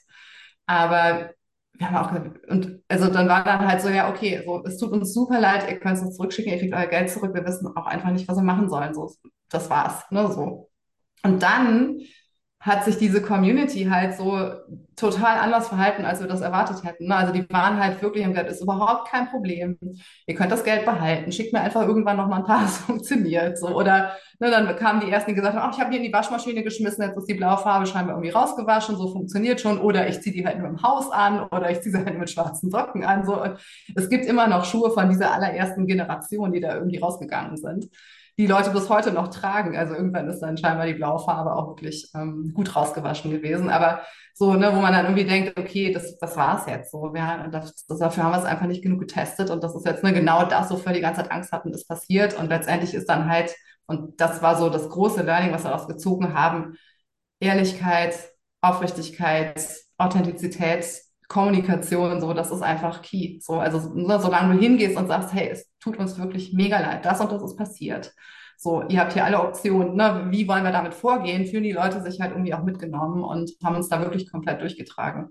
[0.66, 1.32] Aber
[1.74, 4.78] wir haben auch gesagt, und also dann war dann halt so, ja, okay, so, es
[4.78, 7.46] tut uns super leid, ihr könnt es uns zurückschicken, ihr kriegt euer Geld zurück, wir
[7.46, 8.94] wissen auch einfach nicht, was wir machen sollen.
[8.94, 9.12] So,
[9.50, 10.70] das war's, ne, so.
[11.24, 12.00] Und dann
[12.62, 14.52] hat sich diese Community halt so
[14.98, 17.08] total anders verhalten, als wir das erwartet hätten.
[17.08, 17.16] Ne?
[17.16, 19.78] Also die waren halt wirklich im gesagt, ist überhaupt kein Problem.
[20.28, 21.32] Ihr könnt das Geld behalten.
[21.32, 23.58] Schickt mir einfach irgendwann noch mal ein paar, es funktioniert.
[23.58, 23.70] So.
[23.70, 26.12] Oder ne, dann kamen die ersten, die gesagt haben, ach, ich habe hier in die
[26.12, 29.80] Waschmaschine geschmissen, jetzt ist die blaue Farbe scheinbar irgendwie rausgewaschen, so funktioniert schon.
[29.80, 32.30] Oder ich ziehe die halt nur im Haus an oder ich ziehe sie halt mit
[32.30, 33.26] schwarzen Socken an.
[33.26, 33.42] So.
[33.42, 33.58] Und
[33.96, 37.90] es gibt immer noch Schuhe von dieser allerersten Generation, die da irgendwie rausgegangen sind
[38.40, 39.78] die Leute bis heute noch tragen.
[39.78, 43.70] Also irgendwann ist dann scheinbar die blaue Farbe auch wirklich ähm, gut rausgewaschen gewesen.
[43.70, 44.02] Aber
[44.34, 47.10] so, ne, wo man dann irgendwie denkt, okay, das, das war es jetzt so.
[47.52, 50.14] Das, das, dafür haben wir es einfach nicht genug getestet und das ist jetzt ne,
[50.14, 52.40] genau das, wofür die ganze Zeit Angst hatten, ist passiert.
[52.40, 53.54] Und letztendlich ist dann halt,
[53.88, 56.78] und das war so das große Learning, was wir daraus gezogen haben,
[57.42, 58.16] Ehrlichkeit,
[58.62, 59.62] Aufrichtigkeit,
[59.98, 60.86] Authentizität,
[61.28, 63.40] Kommunikation, so, das ist einfach key.
[63.42, 67.06] So, also, ne, solange du hingehst und sagst, hey, es tut uns wirklich mega leid,
[67.06, 68.14] das und das ist passiert.
[68.58, 70.28] So, ihr habt hier alle Optionen, ne?
[70.30, 71.46] wie wollen wir damit vorgehen?
[71.46, 75.30] Fühlen die Leute sich halt irgendwie auch mitgenommen und haben uns da wirklich komplett durchgetragen.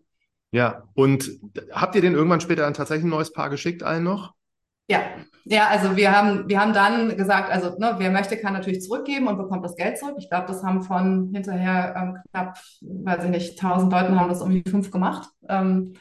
[0.51, 1.31] Ja, und
[1.73, 4.33] habt ihr den irgendwann später dann tatsächlich ein neues Paar geschickt, allen noch?
[4.91, 5.01] Ja,
[5.45, 9.29] ja, also wir haben, wir haben dann gesagt, also ne, wer möchte, kann natürlich zurückgeben
[9.29, 10.17] und bekommt das Geld zurück.
[10.19, 14.41] Ich glaube, das haben von hinterher ähm, knapp, weiß ich nicht, tausend Leuten haben das
[14.41, 15.29] irgendwie fünf gemacht.
[15.49, 15.95] Ähm,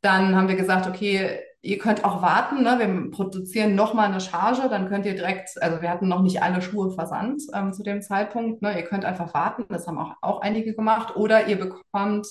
[0.00, 2.78] dann haben wir gesagt, okay, ihr könnt auch warten, ne?
[2.78, 6.60] wir produzieren nochmal eine Charge, dann könnt ihr direkt, also wir hatten noch nicht alle
[6.60, 8.76] Schuhe versandt ähm, zu dem Zeitpunkt, ne?
[8.76, 12.26] ihr könnt einfach warten, das haben auch, auch einige gemacht, oder ihr bekommt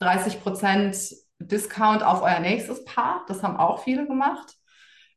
[0.00, 0.96] 30 Prozent
[1.38, 4.56] Discount auf euer nächstes Paar, das haben auch viele gemacht.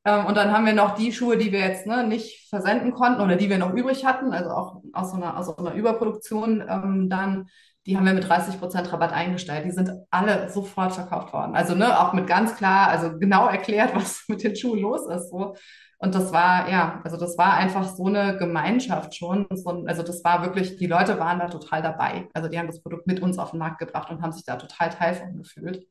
[0.05, 3.21] Ähm, und dann haben wir noch die Schuhe, die wir jetzt ne, nicht versenden konnten
[3.21, 6.63] oder die wir noch übrig hatten, also auch aus so einer, aus so einer Überproduktion
[6.67, 7.49] ähm, dann,
[7.87, 9.65] die haben wir mit 30 Prozent Rabatt eingestellt.
[9.65, 11.55] Die sind alle sofort verkauft worden.
[11.55, 15.29] Also ne, auch mit ganz klar, also genau erklärt, was mit den Schuhen los ist.
[15.29, 15.55] So.
[15.97, 19.47] Und das war, ja, also das war einfach so eine Gemeinschaft schon.
[19.51, 22.27] So, also das war wirklich, die Leute waren da total dabei.
[22.33, 24.57] Also die haben das Produkt mit uns auf den Markt gebracht und haben sich da
[24.57, 25.87] total Teil von gefühlt.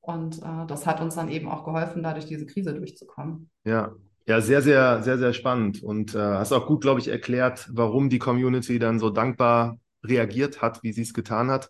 [0.00, 3.50] Und äh, das hat uns dann eben auch geholfen, da durch diese Krise durchzukommen.
[3.64, 3.92] Ja,
[4.26, 5.82] ja, sehr, sehr, sehr, sehr spannend.
[5.82, 10.62] Und äh, hast auch gut, glaube ich, erklärt, warum die Community dann so dankbar reagiert
[10.62, 11.68] hat, wie sie es getan hat.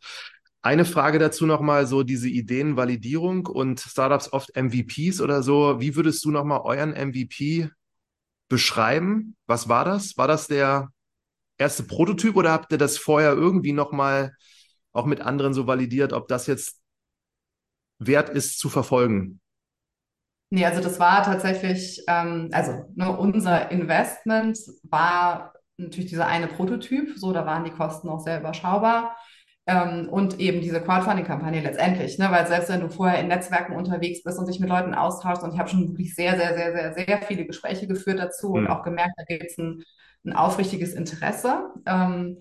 [0.63, 5.81] Eine Frage dazu nochmal, so diese Ideenvalidierung und Startups oft MVPs oder so.
[5.81, 7.69] Wie würdest du nochmal euren MVP
[8.49, 9.37] beschreiben?
[9.47, 10.17] Was war das?
[10.17, 10.89] War das der
[11.59, 14.33] erste Prototyp oder habt ihr das vorher irgendwie nochmal
[14.93, 16.81] auch mit anderen so validiert, ob das jetzt
[17.99, 19.41] wert ist zu verfolgen?
[20.51, 27.17] Nee, also das war tatsächlich, ähm, also ne, unser Investment war natürlich dieser eine Prototyp,
[27.17, 29.17] so, da waren die Kosten auch sehr überschaubar.
[29.67, 32.31] Ähm, und eben diese Crowdfunding-Kampagne letztendlich, ne?
[32.31, 35.55] weil selbst wenn du vorher in Netzwerken unterwegs bist und dich mit Leuten austauschst, und
[35.55, 38.55] ich habe schon wirklich sehr, sehr, sehr, sehr, sehr viele Gespräche geführt dazu mhm.
[38.55, 39.83] und auch gemerkt, da gibt es ein,
[40.27, 41.71] ein aufrichtiges Interesse.
[41.87, 42.39] Ähm,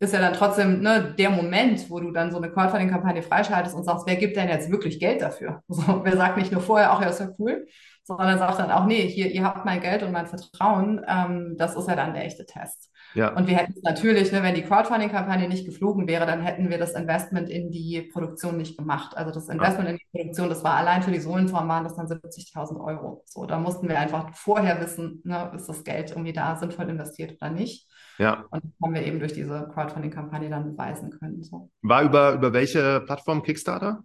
[0.00, 3.84] ist ja dann trotzdem ne, der Moment, wo du dann so eine Crowdfunding-Kampagne freischaltest und
[3.84, 5.62] sagst, wer gibt denn jetzt wirklich Geld dafür?
[5.68, 7.66] So, wer sagt nicht nur vorher, ach ja, ist ja cool,
[8.04, 11.00] sondern sagt dann auch, nee, hier, ihr habt mein Geld und mein Vertrauen.
[11.06, 12.90] Ähm, das ist ja dann der echte Test.
[13.14, 13.34] Ja.
[13.34, 16.78] Und wir hätten es natürlich, ne, wenn die Crowdfunding-Kampagne nicht geflogen wäre, dann hätten wir
[16.78, 19.16] das Investment in die Produktion nicht gemacht.
[19.16, 19.92] Also das Investment ja.
[19.92, 23.22] in die Produktion, das war allein für die Sohlenform waren das dann 70.000 Euro.
[23.26, 27.36] So, da mussten wir einfach vorher wissen, ne, ist das Geld irgendwie da sinnvoll investiert
[27.40, 27.88] oder nicht.
[28.18, 28.44] Ja.
[28.50, 31.42] Und das haben wir eben durch diese Crowdfunding-Kampagne dann beweisen können.
[31.42, 31.70] So.
[31.82, 34.02] War über, über welche Plattform Kickstarter?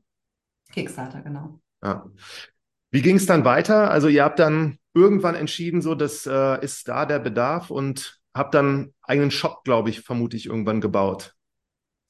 [0.71, 1.59] Kickstarter, genau.
[1.83, 2.05] Ja.
[2.91, 3.91] Wie ging es dann weiter?
[3.91, 8.53] Also ihr habt dann irgendwann entschieden, so das äh, ist da der Bedarf und habt
[8.53, 11.33] dann einen Shop, glaube ich, vermutlich irgendwann gebaut.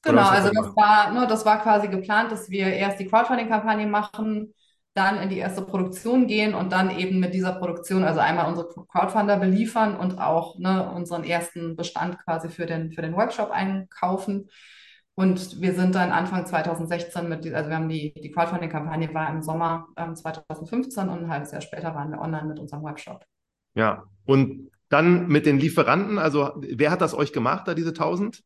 [0.02, 4.54] Genau, also das war, ne, das war quasi geplant, dass wir erst die Crowdfunding-Kampagne machen,
[4.94, 8.68] dann in die erste Produktion gehen und dann eben mit dieser Produktion, also einmal unsere
[8.68, 14.48] Crowdfunder beliefern und auch ne, unseren ersten Bestand quasi für den, für den Workshop einkaufen.
[15.18, 19.42] Und wir sind dann Anfang 2016 mit, also wir haben die, die Crowdfunding-Kampagne war im
[19.42, 23.24] Sommer ähm, 2015 und ein halbes Jahr später waren wir online mit unserem Webshop.
[23.74, 28.44] Ja, und dann mit den Lieferanten, also wer hat das euch gemacht, da diese 1000?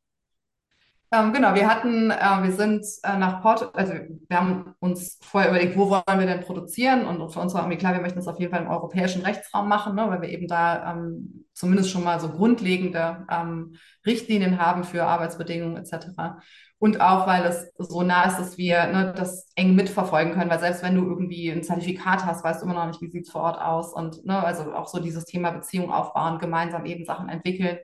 [1.15, 5.51] Ähm, genau, wir hatten, äh, wir sind äh, nach Porto, also wir haben uns vorher
[5.51, 8.29] überlegt, wo wollen wir denn produzieren und für uns war irgendwie klar, wir möchten das
[8.29, 12.03] auf jeden Fall im europäischen Rechtsraum machen, ne, weil wir eben da ähm, zumindest schon
[12.03, 16.41] mal so grundlegende ähm, Richtlinien haben für Arbeitsbedingungen etc.
[16.79, 20.61] Und auch, weil es so nah ist, dass wir ne, das eng mitverfolgen können, weil
[20.61, 23.31] selbst wenn du irgendwie ein Zertifikat hast, weißt du immer noch nicht, wie sieht es
[23.31, 27.29] vor Ort aus und ne, also auch so dieses Thema Beziehung aufbauen, gemeinsam eben Sachen
[27.29, 27.81] entwickeln.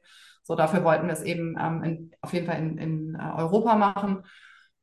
[0.48, 3.76] So, dafür wollten wir es eben ähm, in, auf jeden Fall in, in uh, Europa
[3.76, 4.22] machen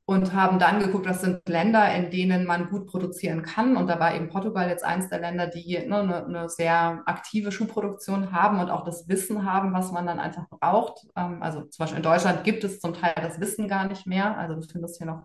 [0.05, 3.75] und haben dann geguckt, was sind Länder, in denen man gut produzieren kann.
[3.75, 7.51] Und da war eben Portugal jetzt eins der Länder, die ne, eine, eine sehr aktive
[7.51, 11.07] Schuhproduktion haben und auch das Wissen haben, was man dann einfach braucht.
[11.15, 14.37] Ähm, also zum Beispiel in Deutschland gibt es zum Teil das Wissen gar nicht mehr.
[14.37, 15.23] Also du findest hier noch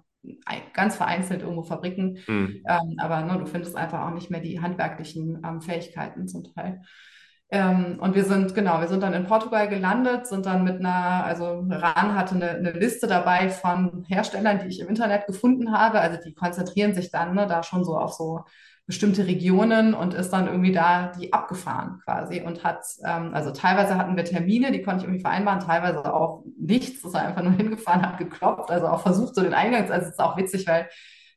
[0.73, 2.63] ganz vereinzelt irgendwo Fabriken, mhm.
[2.67, 6.81] ähm, aber ne, du findest einfach auch nicht mehr die handwerklichen ähm, Fähigkeiten zum Teil.
[7.53, 11.25] Ähm, und wir sind, genau, wir sind dann in Portugal gelandet, sind dann mit einer,
[11.25, 16.01] also RAN hatte eine, eine, Liste dabei von Herstellern, die ich im Internet gefunden habe.
[16.01, 18.45] Also die konzentrieren sich dann ne, da schon so auf so
[18.87, 23.97] bestimmte Regionen und ist dann irgendwie da die abgefahren quasi und hat, ähm, also teilweise
[23.97, 28.03] hatten wir Termine, die konnte ich irgendwie vereinbaren, teilweise auch nichts, ist einfach nur hingefahren,
[28.03, 30.89] hat geklopft, also auch versucht so den Eingangs, also es ist auch witzig, weil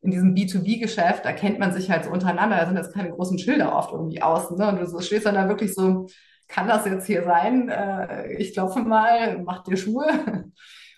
[0.03, 3.39] in diesem B2B-Geschäft, da kennt man sich halt so untereinander, da sind jetzt keine großen
[3.39, 4.57] Schilder oft irgendwie außen.
[4.57, 4.67] Ne?
[4.67, 6.07] Und du stehst dann da wirklich so,
[6.47, 7.69] kann das jetzt hier sein?
[7.69, 10.05] Äh, ich klopfe mal, mach dir Schuhe.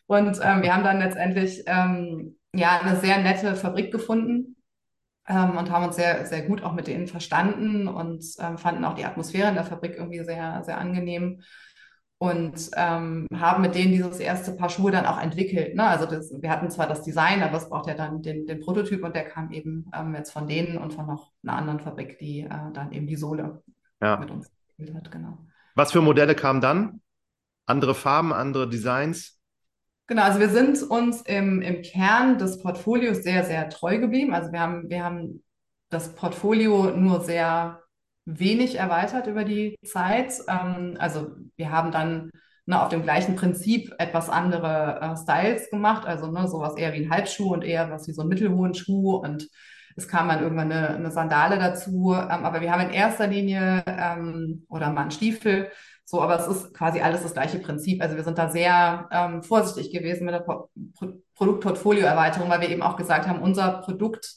[0.07, 4.55] Und ähm, wir haben dann letztendlich ähm, ja eine sehr nette Fabrik gefunden
[5.27, 8.93] ähm, und haben uns sehr, sehr gut auch mit denen verstanden und ähm, fanden auch
[8.93, 11.41] die Atmosphäre in der Fabrik irgendwie sehr, sehr angenehm
[12.17, 15.75] und ähm, haben mit denen dieses erste Paar Schuhe dann auch entwickelt.
[15.75, 15.83] Ne?
[15.83, 19.03] Also das, wir hatten zwar das Design, aber es braucht ja dann den, den Prototyp
[19.03, 22.41] und der kam eben ähm, jetzt von denen und von noch einer anderen Fabrik, die
[22.41, 23.63] äh, dann eben die Sohle
[24.01, 24.17] ja.
[24.17, 25.11] mit uns entwickelt hat.
[25.11, 25.37] Genau.
[25.75, 27.01] Was für Modelle kamen dann?
[27.65, 29.39] Andere Farben, andere Designs?
[30.07, 34.33] Genau, also wir sind uns im, im Kern des Portfolios sehr, sehr treu geblieben.
[34.33, 35.43] Also wir haben, wir haben
[35.89, 37.81] das Portfolio nur sehr
[38.25, 40.33] wenig erweitert über die Zeit.
[40.47, 42.31] Ähm, also wir haben dann
[42.65, 47.05] ne, auf dem gleichen Prinzip etwas andere äh, Styles gemacht, also ne, sowas eher wie
[47.05, 49.47] ein Halbschuh und eher was wie so einen mittelhohen Schuh und
[49.97, 52.13] Es kam dann irgendwann eine, eine Sandale dazu.
[52.13, 55.71] Ähm, aber wir haben in erster Linie ähm, oder mal einen Stiefel.
[56.03, 58.01] So, aber es ist quasi alles das gleiche Prinzip.
[58.01, 60.69] Also wir sind da sehr ähm, vorsichtig gewesen mit der Pro
[61.35, 64.35] Produktportfolioerweiterung, weil wir eben auch gesagt haben, unser Produkt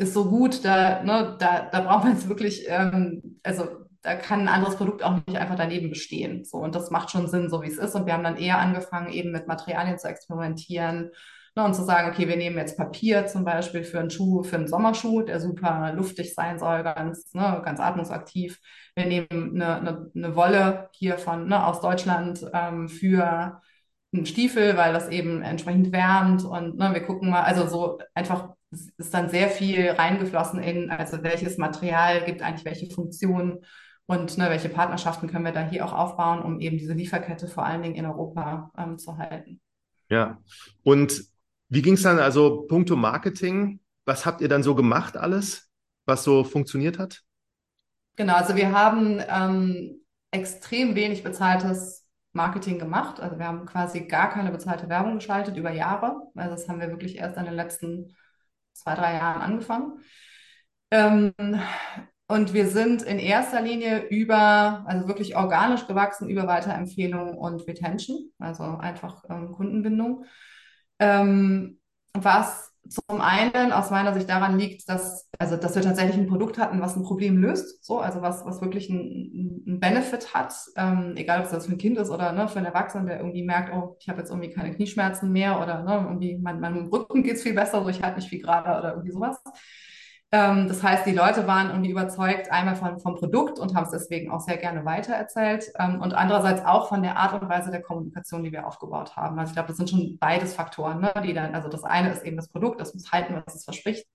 [0.00, 3.68] ist so gut, da, ne, da, da brauchen wir jetzt wirklich, ähm, also
[4.02, 6.44] da kann ein anderes Produkt auch nicht einfach daneben bestehen.
[6.44, 7.94] So, und das macht schon Sinn, so wie es ist.
[7.94, 11.10] Und wir haben dann eher angefangen, eben mit Materialien zu experimentieren
[11.54, 14.56] ne, und zu sagen, okay, wir nehmen jetzt Papier zum Beispiel für einen Schuh, für
[14.56, 18.58] einen Sommerschuh, der super luftig sein soll, ganz, ne, ganz atmungsaktiv.
[18.94, 23.60] Wir nehmen eine, eine, eine Wolle hier von ne, aus Deutschland ähm, für
[24.14, 28.54] einen Stiefel, weil das eben entsprechend wärmt und ne, wir gucken mal, also so einfach
[28.70, 33.64] ist dann sehr viel reingeflossen in, also welches Material gibt eigentlich welche Funktion
[34.06, 37.64] und ne, welche Partnerschaften können wir da hier auch aufbauen, um eben diese Lieferkette vor
[37.64, 39.60] allen Dingen in Europa ähm, zu halten.
[40.08, 40.38] Ja,
[40.82, 41.24] und
[41.68, 45.70] wie ging es dann, also puncto Marketing, was habt ihr dann so gemacht alles,
[46.06, 47.22] was so funktioniert hat?
[48.16, 50.00] Genau, also wir haben ähm,
[50.32, 53.20] extrem wenig bezahltes Marketing gemacht.
[53.20, 56.20] Also wir haben quasi gar keine bezahlte Werbung geschaltet über Jahre.
[56.34, 58.16] Also das haben wir wirklich erst in den letzten
[58.80, 60.00] zwei, drei Jahren angefangen.
[60.90, 61.32] Ähm,
[62.26, 68.30] und wir sind in erster Linie über, also wirklich organisch gewachsen, über Weiterempfehlungen und Retention,
[68.38, 70.24] also einfach ähm, Kundenbindung.
[71.00, 71.80] Ähm,
[72.12, 76.58] was zum einen aus meiner Sicht daran liegt, dass, also, dass wir tatsächlich ein Produkt
[76.58, 81.40] hatten, was ein Problem löst, so, also was, was wirklich einen, Benefit hat, ähm, egal
[81.40, 83.96] ob das für ein Kind ist oder ne, für einen Erwachsenen, der irgendwie merkt, oh,
[83.98, 87.42] ich habe jetzt irgendwie keine Knieschmerzen mehr oder ne, irgendwie mein, meinem Rücken geht es
[87.42, 89.40] viel besser, so ich halte mich viel gerade oder irgendwie sowas.
[90.32, 93.90] Ähm, das heißt, die Leute waren irgendwie überzeugt einmal von, vom Produkt und haben es
[93.90, 97.82] deswegen auch sehr gerne weitererzählt ähm, und andererseits auch von der Art und Weise der
[97.82, 99.38] Kommunikation, die wir aufgebaut haben.
[99.38, 102.24] Also ich glaube, das sind schon beides Faktoren, ne, die dann, also das eine ist
[102.24, 104.06] eben das Produkt, das muss halten, was es verspricht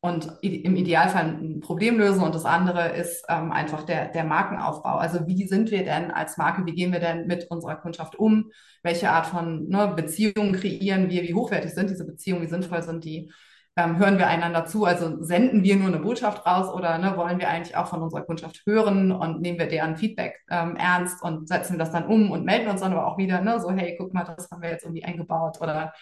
[0.00, 4.96] und im Idealfall ein Problem lösen und das andere ist ähm, einfach der, der Markenaufbau.
[4.96, 8.52] Also wie sind wir denn als Marke, wie gehen wir denn mit unserer Kundschaft um?
[8.84, 11.22] Welche Art von ne, Beziehungen kreieren wir?
[11.24, 12.42] Wie hochwertig sind diese Beziehungen?
[12.42, 13.32] Wie sinnvoll sind die?
[13.78, 14.84] Ähm, hören wir einander zu?
[14.84, 18.22] Also senden wir nur eine Botschaft raus oder ne, wollen wir eigentlich auch von unserer
[18.22, 22.44] Kundschaft hören und nehmen wir deren Feedback ähm, ernst und setzen das dann um und
[22.44, 24.82] melden uns dann aber auch wieder, ne, so hey, guck mal, das haben wir jetzt
[24.82, 25.92] irgendwie eingebaut oder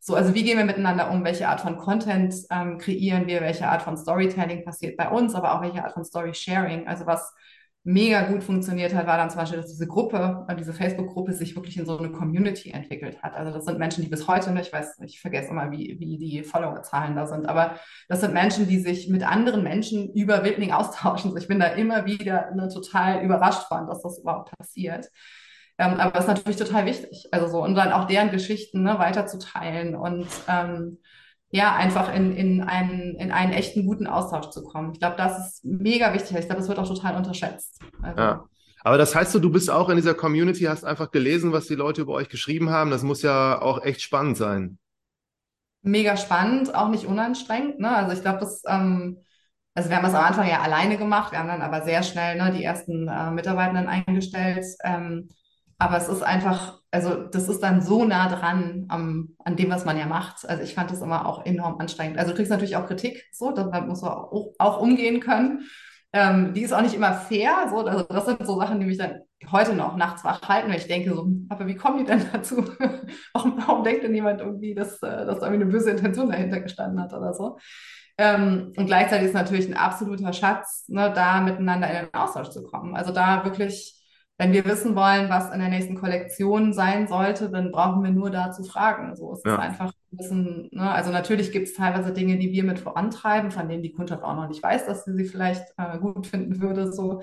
[0.00, 1.24] so, also wie gehen wir miteinander um?
[1.24, 3.40] Welche Art von Content ähm, kreieren wir?
[3.42, 5.34] Welche Art von Storytelling passiert bei uns?
[5.34, 6.86] Aber auch welche Art von Story Sharing?
[6.86, 7.34] Also was
[7.86, 11.54] mega gut funktioniert hat, war dann zum Beispiel, dass diese Gruppe, äh, diese Facebook-Gruppe sich
[11.54, 13.34] wirklich in so eine Community entwickelt hat.
[13.34, 16.42] Also das sind Menschen, die bis heute, ich weiß, ich vergesse immer, wie, wie die
[16.42, 17.76] Follower-Zahlen da sind, aber
[18.08, 21.36] das sind Menschen, die sich mit anderen Menschen über Wildling austauschen.
[21.36, 25.08] Ich bin da immer wieder ne, total überrascht von, dass das überhaupt passiert.
[25.78, 27.28] Ähm, aber das ist natürlich total wichtig.
[27.30, 30.98] Also so, und dann auch deren Geschichten ne, weiterzuteilen und ähm,
[31.56, 34.92] ja, einfach in, in, einen, in einen echten guten Austausch zu kommen.
[34.92, 36.36] Ich glaube, das ist mega wichtig.
[36.36, 37.80] Ich glaube, das wird auch total unterschätzt.
[38.02, 38.44] Also, ja.
[38.84, 42.02] Aber das heißt, du bist auch in dieser Community, hast einfach gelesen, was die Leute
[42.02, 42.90] über euch geschrieben haben.
[42.90, 44.78] Das muss ja auch echt spannend sein.
[45.80, 47.80] Mega spannend, auch nicht unanstrengend.
[47.80, 47.88] Ne?
[47.88, 49.22] Also ich glaube, das, ähm,
[49.74, 52.36] also wir haben das am Anfang ja alleine gemacht, wir haben dann aber sehr schnell
[52.36, 54.66] ne, die ersten äh, Mitarbeitenden eingestellt.
[54.84, 55.30] Ähm,
[55.78, 59.84] aber es ist einfach, also das ist dann so nah dran am, an dem, was
[59.84, 60.48] man ja macht.
[60.48, 62.18] Also ich fand das immer auch enorm anstrengend.
[62.18, 65.68] Also du kriegst natürlich auch Kritik, so, damit musst du auch, auch umgehen können.
[66.14, 67.66] Ähm, die ist auch nicht immer fair.
[67.68, 69.20] So, also das sind so Sachen, die mich dann
[69.52, 72.64] heute noch nachts wach halten, weil ich denke so, aber wie kommen die denn dazu?
[73.34, 76.60] warum, warum denkt denn jemand irgendwie, dass, äh, dass da irgendwie eine böse Intention dahinter
[76.60, 77.58] gestanden hat oder so?
[78.16, 82.62] Ähm, und gleichzeitig ist natürlich ein absoluter Schatz, ne, da miteinander in den Austausch zu
[82.62, 82.96] kommen.
[82.96, 83.95] Also da wirklich
[84.38, 88.30] wenn wir wissen wollen, was in der nächsten Kollektion sein sollte, dann brauchen wir nur
[88.30, 89.16] dazu fragen.
[89.16, 89.54] So ist ja.
[89.54, 90.90] es einfach ein bisschen, ne?
[90.90, 94.36] also natürlich gibt es teilweise Dinge, die wir mit vorantreiben, von denen die Kundschaft auch
[94.36, 96.92] noch nicht weiß, dass sie sie vielleicht äh, gut finden würde.
[96.92, 97.22] So.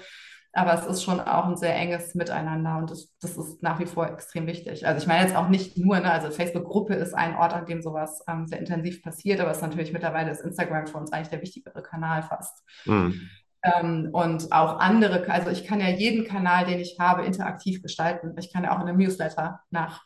[0.53, 3.87] Aber es ist schon auch ein sehr enges Miteinander und das, das ist nach wie
[3.87, 4.85] vor extrem wichtig.
[4.87, 7.81] Also ich meine jetzt auch nicht nur, ne, also Facebook-Gruppe ist ein Ort, an dem
[7.81, 11.29] sowas ähm, sehr intensiv passiert, aber es ist natürlich mittlerweile ist Instagram für uns eigentlich
[11.29, 12.63] der wichtigere Kanal fast.
[12.85, 13.29] Mhm.
[13.63, 18.35] Ähm, und auch andere, also ich kann ja jeden Kanal, den ich habe, interaktiv gestalten.
[18.37, 20.03] Ich kann ja auch in einem Newsletter nach,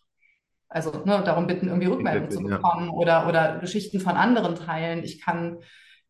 [0.69, 2.93] also ne, darum bitten, irgendwie Rückmeldungen zu bekommen ja.
[2.93, 5.03] oder, oder Geschichten von anderen teilen.
[5.03, 5.57] Ich kann,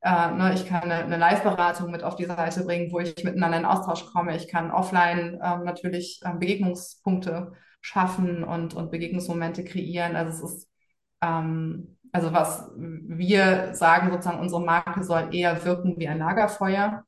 [0.01, 3.60] äh, ne, ich kann eine, eine Live-Beratung mit auf die Seite bringen, wo ich miteinander
[3.60, 4.36] in Austausch komme.
[4.36, 10.17] Ich kann offline ähm, natürlich ähm, Begegnungspunkte schaffen und, und Begegnungsmomente kreieren.
[10.17, 10.69] Also es ist
[11.21, 17.03] ähm, also was wir sagen, sozusagen, unsere Marke soll eher wirken wie ein Lagerfeuer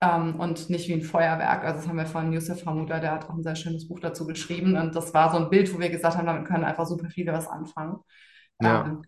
[0.00, 1.64] ähm, und nicht wie ein Feuerwerk.
[1.64, 4.26] Also das haben wir von Yusuf Hamuda, der hat auch ein sehr schönes Buch dazu
[4.26, 4.76] geschrieben.
[4.76, 7.32] Und das war so ein Bild, wo wir gesagt haben, damit können einfach super viele
[7.32, 7.98] was anfangen.
[8.60, 8.86] Ja.
[8.86, 9.02] Ähm,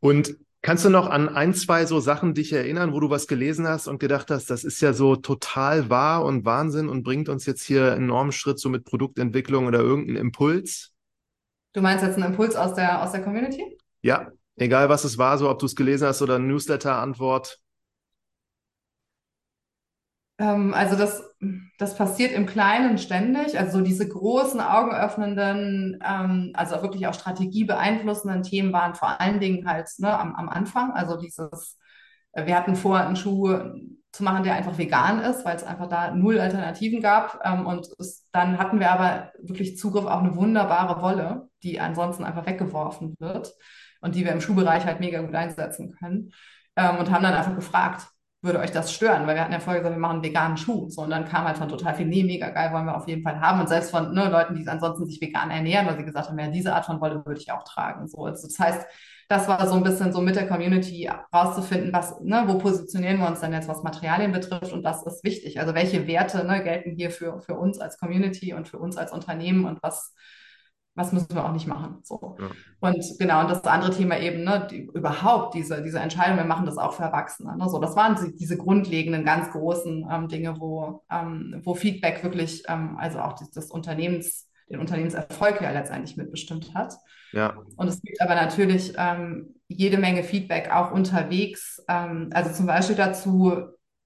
[0.00, 3.66] und Kannst du noch an ein, zwei so Sachen dich erinnern, wo du was gelesen
[3.66, 7.46] hast und gedacht hast, das ist ja so total wahr und Wahnsinn und bringt uns
[7.46, 10.92] jetzt hier einen enormen Schritt so mit Produktentwicklung oder irgendeinen Impuls?
[11.72, 13.76] Du meinst jetzt einen Impuls aus der, aus der Community?
[14.02, 17.58] Ja, egal was es war, so ob du es gelesen hast oder Newsletter-Antwort.
[20.42, 21.22] Ähm, also das,
[21.78, 23.58] das passiert im Kleinen ständig.
[23.58, 29.38] Also so diese großen, augenöffnenden, ähm, also wirklich auch Strategie beeinflussenden Themen waren vor allen
[29.38, 30.90] Dingen halt ne, am, am Anfang.
[30.92, 31.78] Also dieses,
[32.34, 33.56] wir hatten vor, einen Schuh
[34.10, 37.40] zu machen, der einfach vegan ist, weil es einfach da null Alternativen gab.
[37.44, 42.24] Ähm, und es, dann hatten wir aber wirklich Zugriff auf eine wunderbare Wolle, die ansonsten
[42.24, 43.54] einfach weggeworfen wird
[44.00, 46.32] und die wir im Schuhbereich halt mega gut einsetzen können.
[46.74, 48.06] Ähm, und haben dann einfach gefragt,
[48.42, 49.26] würde euch das stören?
[49.26, 50.90] Weil wir hatten ja vorher gesagt, wir machen veganen Schuh.
[50.90, 53.22] So, und dann kam halt von total viel, nee, mega geil, wollen wir auf jeden
[53.22, 53.60] Fall haben.
[53.60, 56.48] Und selbst von ne, Leuten, die ansonsten sich vegan ernähren, weil sie gesagt haben, ja,
[56.48, 58.08] diese Art von Wolle würde ich auch tragen.
[58.08, 58.86] So, also das heißt,
[59.28, 63.28] das war so ein bisschen so mit der Community rauszufinden, was, ne, wo positionieren wir
[63.28, 65.60] uns denn jetzt, was Materialien betrifft und was ist wichtig.
[65.60, 69.12] Also welche Werte ne, gelten hier für, für uns als Community und für uns als
[69.12, 70.14] Unternehmen und was,
[70.94, 71.98] was müssen wir auch nicht machen.
[72.02, 72.36] So.
[72.38, 72.50] Ja.
[72.80, 76.66] Und genau, und das andere Thema eben, ne, die, überhaupt diese, diese Entscheidung, wir machen
[76.66, 77.56] das auch für Erwachsene.
[77.56, 77.68] Ne?
[77.68, 82.96] So, das waren diese grundlegenden, ganz großen ähm, Dinge, wo, ähm, wo Feedback wirklich, ähm,
[82.98, 86.94] also auch des, des Unternehmens, den Unternehmenserfolg ja letztendlich mitbestimmt hat.
[87.32, 87.56] Ja.
[87.76, 92.96] Und es gibt aber natürlich ähm, jede Menge Feedback auch unterwegs, ähm, also zum Beispiel
[92.96, 93.54] dazu,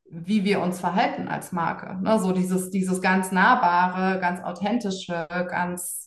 [0.08, 2.00] wie wir uns verhalten als Marke.
[2.00, 2.20] Ne?
[2.20, 6.06] So dieses, dieses ganz nahbare, ganz authentische, ganz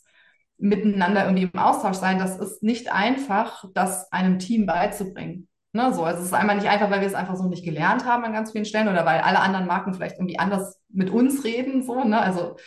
[0.60, 5.48] miteinander irgendwie im Austausch sein, das ist nicht einfach, das einem Team beizubringen.
[5.72, 8.04] Ne, so, also es ist einmal nicht einfach, weil wir es einfach so nicht gelernt
[8.04, 11.44] haben an ganz vielen Stellen oder weil alle anderen Marken vielleicht irgendwie anders mit uns
[11.44, 12.58] reden, so, ne, also,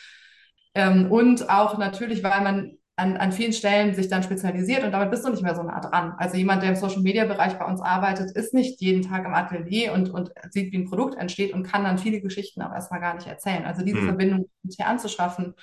[0.74, 5.10] ähm, und auch natürlich, weil man an, an vielen Stellen sich dann spezialisiert und damit
[5.10, 6.14] bist du nicht mehr so nah dran.
[6.18, 9.34] Also jemand, der im Social Media Bereich bei uns arbeitet, ist nicht jeden Tag im
[9.34, 13.00] Atelier und, und sieht, wie ein Produkt entsteht und kann dann viele Geschichten auch erstmal
[13.00, 13.64] gar nicht erzählen.
[13.64, 14.06] Also diese mhm.
[14.06, 15.54] Verbindung intern zu schaffen,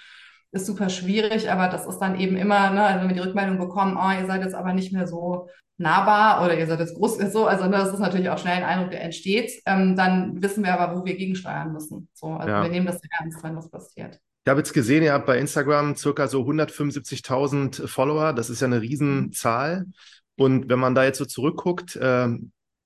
[0.51, 3.59] ist super schwierig, aber das ist dann eben immer, ne, also wenn wir die Rückmeldung
[3.59, 7.17] bekommen, oh, ihr seid jetzt aber nicht mehr so nahbar oder ihr seid jetzt groß,
[7.31, 10.63] so, also ne, das ist natürlich auch schnell ein Eindruck, der entsteht, ähm, dann wissen
[10.63, 12.09] wir aber, wo wir gegensteuern müssen.
[12.13, 12.63] So, also ja.
[12.63, 14.19] wir nehmen das ernst, wenn das passiert.
[14.45, 18.33] Ich habe jetzt gesehen, ihr habt bei Instagram circa so 175.000 Follower.
[18.33, 19.85] Das ist ja eine Riesenzahl.
[20.37, 22.29] Und wenn man da jetzt so zurückguckt, äh,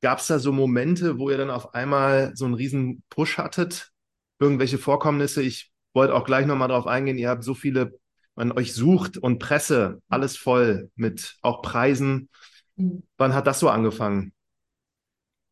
[0.01, 3.91] gab es da so Momente, wo ihr dann auf einmal so einen riesen Push hattet?
[4.39, 5.41] Irgendwelche Vorkommnisse?
[5.41, 7.99] Ich wollte auch gleich nochmal darauf eingehen, ihr habt so viele,
[8.35, 12.29] man euch sucht und Presse, alles voll mit auch Preisen.
[12.75, 13.03] Mhm.
[13.17, 14.33] Wann hat das so angefangen?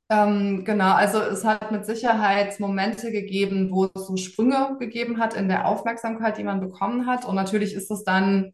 [0.09, 5.35] Ähm, genau, also es hat mit Sicherheit Momente gegeben, wo es so Sprünge gegeben hat
[5.35, 7.23] in der Aufmerksamkeit, die man bekommen hat.
[7.23, 8.53] Und natürlich ist es dann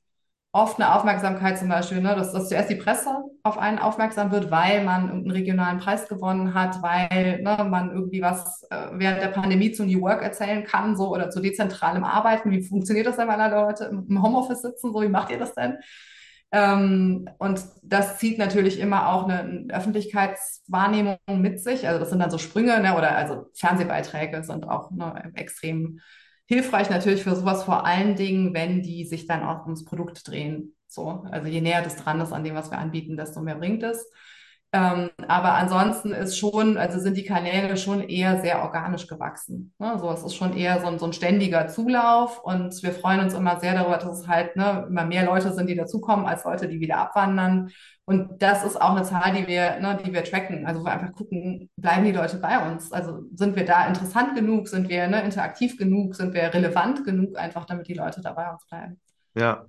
[0.51, 3.09] oft eine Aufmerksamkeit zum Beispiel, ne, dass, dass zuerst die Presse
[3.43, 8.21] auf einen aufmerksam wird, weil man irgendeinen regionalen Preis gewonnen hat, weil ne, man irgendwie
[8.21, 12.49] was äh, während der Pandemie zu New Work erzählen kann, so oder zu dezentralem Arbeiten.
[12.51, 14.91] Wie funktioniert das denn, wenn alle Leute im Homeoffice sitzen?
[14.93, 15.77] So, wie macht ihr das denn?
[16.51, 21.87] Ähm, und das zieht natürlich immer auch eine, eine, Öffentlichkeitswahrnehmung mit sich.
[21.87, 25.99] Also das sind dann so Sprünge, ne, oder also Fernsehbeiträge sind auch ne, extrem
[26.47, 30.75] hilfreich natürlich für sowas vor allen Dingen, wenn die sich dann auch ums Produkt drehen.
[30.87, 33.83] So, also je näher das dran ist an dem, was wir anbieten, desto mehr bringt
[33.83, 34.09] es.
[34.77, 39.73] Ähm, aber ansonsten ist schon, also sind die Kanäle schon eher sehr organisch gewachsen.
[39.79, 39.97] Ne?
[39.99, 43.33] So, es ist schon eher so ein, so ein ständiger Zulauf und wir freuen uns
[43.33, 46.67] immer sehr darüber, dass es halt ne, immer mehr Leute sind, die dazukommen, als Leute,
[46.67, 47.71] die wieder abwandern.
[48.05, 50.67] Und das ist auch eine Zahl, die wir, ne, die wir tracken.
[50.67, 52.91] Also wir einfach gucken, bleiben die Leute bei uns?
[52.91, 54.67] Also sind wir da interessant genug?
[54.67, 56.13] Sind wir ne, interaktiv genug?
[56.13, 58.99] Sind wir relevant genug, einfach damit die Leute dabei uns bleiben?
[59.35, 59.65] Ja.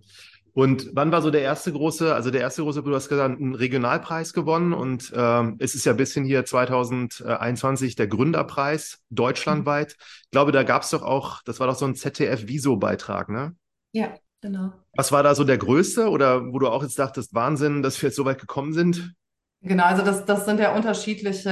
[0.58, 3.54] Und wann war so der erste große, also der erste große, du hast gesagt, einen
[3.54, 9.94] Regionalpreis gewonnen und ähm, es ist ja ein bisschen hier 2021 der Gründerpreis deutschlandweit.
[10.24, 13.54] Ich glaube, da gab es doch auch, das war doch so ein ZDF-Viso-Beitrag, ne?
[13.92, 14.72] Ja, genau.
[14.96, 18.08] Was war da so der größte oder wo du auch jetzt dachtest, Wahnsinn, dass wir
[18.08, 19.14] jetzt so weit gekommen sind?
[19.60, 21.50] Genau, also das, das sind ja unterschiedliche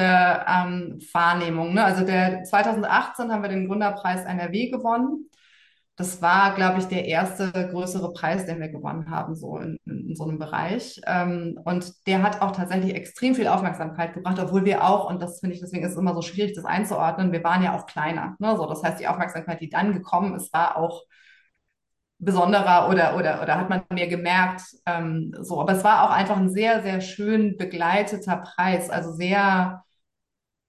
[0.48, 1.74] ähm, Wahrnehmungen.
[1.74, 1.84] Ne?
[1.84, 5.30] Also der 2018 haben wir den Gründerpreis NRW gewonnen
[5.96, 10.14] das war, glaube ich, der erste größere Preis, den wir gewonnen haben, so in, in
[10.14, 11.00] so einem Bereich.
[11.06, 15.40] Ähm, und der hat auch tatsächlich extrem viel Aufmerksamkeit gebracht, obwohl wir auch, und das
[15.40, 18.36] finde ich, deswegen ist es immer so schwierig, das einzuordnen, wir waren ja auch kleiner.
[18.38, 18.54] Ne?
[18.58, 21.02] So, das heißt, die Aufmerksamkeit, die dann gekommen ist, war auch
[22.18, 24.62] besonderer oder, oder, oder hat man mehr gemerkt.
[24.86, 29.82] Ähm, so, aber es war auch einfach ein sehr, sehr schön begleiteter Preis, also sehr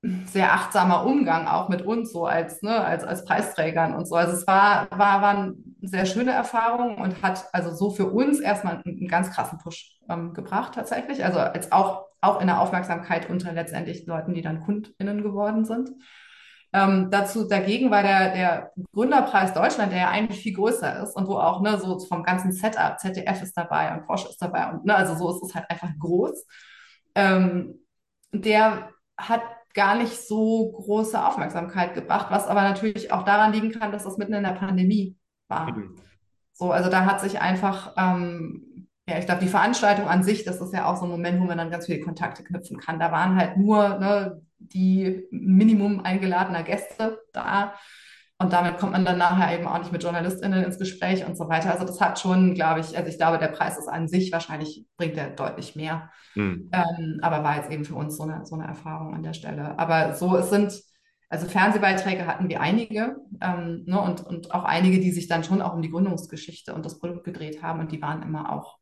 [0.01, 4.15] sehr achtsamer Umgang auch mit uns so als, ne, als, als Preisträgern und so.
[4.15, 8.39] Also es war, war, war eine sehr schöne Erfahrung und hat also so für uns
[8.39, 11.25] erstmal einen, ganz krassen Push ähm, gebracht tatsächlich.
[11.25, 15.91] Also als auch auch in der Aufmerksamkeit unter letztendlich Leuten, die dann KundInnen geworden sind.
[16.73, 21.27] Ähm, dazu dagegen war der, der Gründerpreis Deutschland, der ja eigentlich viel größer ist und
[21.27, 24.85] wo auch ne, so vom ganzen Setup, ZDF ist dabei und Porsche ist dabei und
[24.85, 26.45] ne, also so ist es halt einfach groß.
[27.15, 27.79] Ähm,
[28.33, 29.41] der hat
[29.77, 34.17] gar nicht so große Aufmerksamkeit gebracht, was aber natürlich auch daran liegen kann, dass das
[34.17, 35.15] mitten in der Pandemie
[35.47, 35.71] war.
[35.71, 35.95] Mhm.
[36.51, 40.59] So, also da hat sich einfach, ähm, ja, ich glaube, die Veranstaltung an sich, das
[40.59, 42.99] ist ja auch so ein Moment, wo man dann ganz viele Kontakte knüpfen kann.
[42.99, 47.75] Da waren halt nur ne, die Minimum eingeladener Gäste da.
[48.39, 51.49] Und damit kommt man dann nachher eben auch nicht mit JournalistInnen ins Gespräch und so
[51.49, 51.71] weiter.
[51.71, 54.85] Also das hat schon, glaube ich, also ich glaube, der Preis ist an sich wahrscheinlich,
[54.95, 56.11] bringt er deutlich mehr.
[56.35, 56.69] Mhm.
[56.71, 59.79] Ähm, aber war jetzt eben für uns so eine, so eine Erfahrung an der Stelle.
[59.79, 60.79] Aber so, es sind,
[61.29, 65.63] also Fernsehbeiträge hatten wir einige ähm, ne, und, und auch einige, die sich dann schon
[65.63, 68.77] auch um die Gründungsgeschichte und das Produkt gedreht haben und die waren immer auch,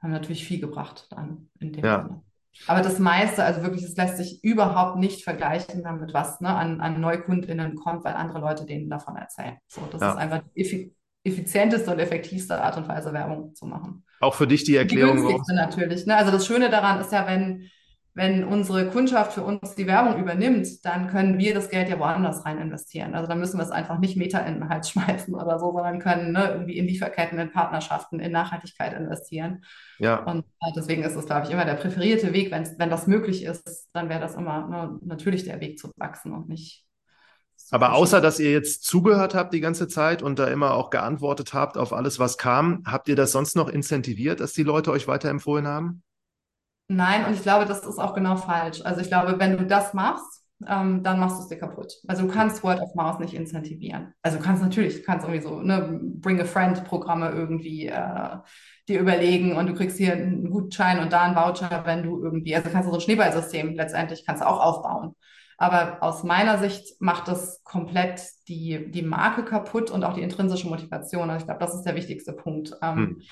[0.00, 2.02] haben natürlich viel gebracht dann in dem ja.
[2.02, 2.22] Sinne.
[2.66, 6.80] Aber das meiste, also wirklich, es lässt sich überhaupt nicht vergleichen damit, was ne, an,
[6.80, 9.56] an NeukundInnen kommt, weil andere Leute denen davon erzählen.
[9.66, 10.10] So, das ja.
[10.10, 10.94] ist einfach die
[11.24, 14.04] effizienteste und effektivste Art und Weise, Werbung zu machen.
[14.20, 15.16] Auch für dich die Erklärung.
[15.16, 16.06] Die günstigste natürlich.
[16.06, 16.16] Ne?
[16.16, 17.68] Also das Schöne daran ist ja, wenn
[18.14, 22.44] wenn unsere Kundschaft für uns die Werbung übernimmt, dann können wir das Geld ja woanders
[22.44, 23.14] rein investieren.
[23.14, 25.98] Also dann müssen wir es einfach nicht Meta in den Hals schmeißen oder so, sondern
[25.98, 29.64] können ne, irgendwie in Lieferketten, in Partnerschaften, in Nachhaltigkeit investieren.
[29.98, 30.22] Ja.
[30.24, 32.50] Und äh, deswegen ist es, glaube ich, immer der präferierte Weg.
[32.50, 36.32] Wenn, wenn das möglich ist, dann wäre das immer ne, natürlich der Weg zu wachsen
[36.32, 36.84] und nicht.
[37.70, 41.54] Aber außer, dass ihr jetzt zugehört habt die ganze Zeit und da immer auch geantwortet
[41.54, 45.08] habt auf alles, was kam, habt ihr das sonst noch incentiviert, dass die Leute euch
[45.08, 46.02] weiterempfohlen haben?
[46.94, 48.82] Nein, und ich glaube, das ist auch genau falsch.
[48.84, 51.94] Also ich glaube, wenn du das machst, ähm, dann machst du es dir kaputt.
[52.06, 54.12] Also du kannst Word of Mouse nicht incentivieren.
[54.22, 58.36] Also du kannst natürlich, du kannst irgendwie so ne, Bring a Friend Programme irgendwie äh,
[58.88, 62.54] dir überlegen und du kriegst hier einen Gutschein und da einen Voucher, wenn du irgendwie,
[62.54, 65.14] also kannst du so ein Schneeballsystem letztendlich kannst du auch aufbauen.
[65.56, 70.68] Aber aus meiner Sicht macht das komplett die, die Marke kaputt und auch die intrinsische
[70.68, 71.30] Motivation.
[71.30, 72.72] Also ich glaube, das ist der wichtigste Punkt.
[72.82, 73.22] Ähm, hm.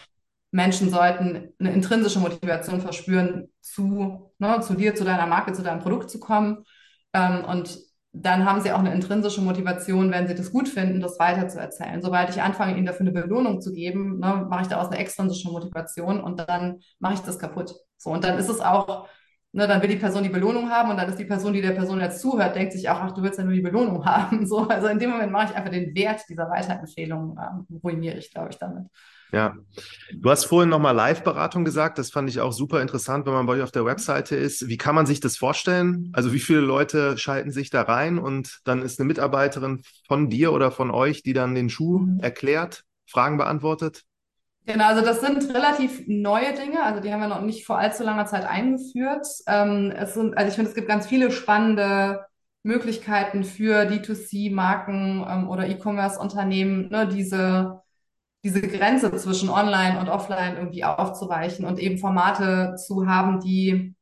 [0.53, 5.81] Menschen sollten eine intrinsische Motivation verspüren, zu, ne, zu dir, zu deiner Marke, zu deinem
[5.81, 6.65] Produkt zu kommen.
[7.13, 7.79] Ähm, und
[8.13, 12.03] dann haben sie auch eine intrinsische Motivation, wenn sie das gut finden, das weiterzuerzählen.
[12.03, 15.49] Sobald ich anfange, ihnen dafür eine Belohnung zu geben, ne, mache ich daraus eine extrinsische
[15.51, 17.73] Motivation und dann mache ich das kaputt.
[17.97, 19.07] So, und dann ist es auch,
[19.53, 21.73] ne, dann will die Person die Belohnung haben und dann ist die Person, die der
[21.73, 24.45] Person jetzt zuhört, denkt sich auch, ach, du willst ja nur die Belohnung haben.
[24.47, 28.33] So, also in dem Moment mache ich einfach den Wert dieser Weiterempfehlung, ähm, ruiniere ich,
[28.33, 28.89] glaube ich, damit.
[29.33, 29.57] Ja,
[30.13, 31.99] du hast vorhin nochmal Live-Beratung gesagt.
[31.99, 34.69] Das fand ich auch super interessant, wenn man bei euch auf der Webseite ist.
[34.69, 36.11] Wie kann man sich das vorstellen?
[36.13, 40.53] Also wie viele Leute schalten sich da rein und dann ist eine Mitarbeiterin von dir
[40.53, 42.21] oder von euch, die dann den Schuh mhm.
[42.21, 44.03] erklärt, Fragen beantwortet?
[44.67, 46.83] Genau, also das sind relativ neue Dinge.
[46.83, 49.27] Also die haben wir noch nicht vor allzu langer Zeit eingeführt.
[49.47, 52.25] Ähm, es sind, also ich finde, es gibt ganz viele spannende
[52.63, 57.81] Möglichkeiten für D2C-Marken ähm, oder E-Commerce-Unternehmen, ne, diese
[58.43, 63.95] diese Grenze zwischen Online und Offline irgendwie aufzuweichen und eben Formate zu haben, die,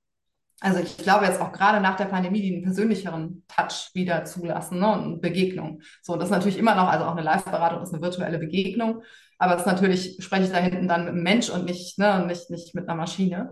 [0.60, 4.78] also ich glaube jetzt auch gerade nach der Pandemie, die einen persönlicheren Touch wieder zulassen
[4.78, 5.82] ne, und Begegnung.
[6.02, 9.02] So, das ist natürlich immer noch, also auch eine Live-Beratung ist eine virtuelle Begegnung,
[9.38, 12.24] aber es ist natürlich, spreche ich da hinten dann mit einem Mensch und nicht, ne,
[12.26, 13.50] nicht, nicht mit einer Maschine.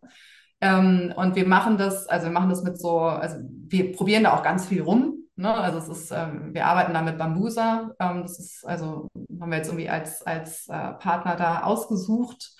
[0.61, 4.35] Ähm, und wir machen das, also wir machen das mit so, also wir probieren da
[4.35, 5.26] auch ganz viel rum.
[5.37, 5.53] Ne?
[5.55, 7.93] Also es ist, ähm, wir arbeiten da mit Bambusa.
[8.01, 9.09] Ähm, das ist, also
[9.41, 12.53] haben wir jetzt irgendwie als, als äh, Partner da ausgesucht.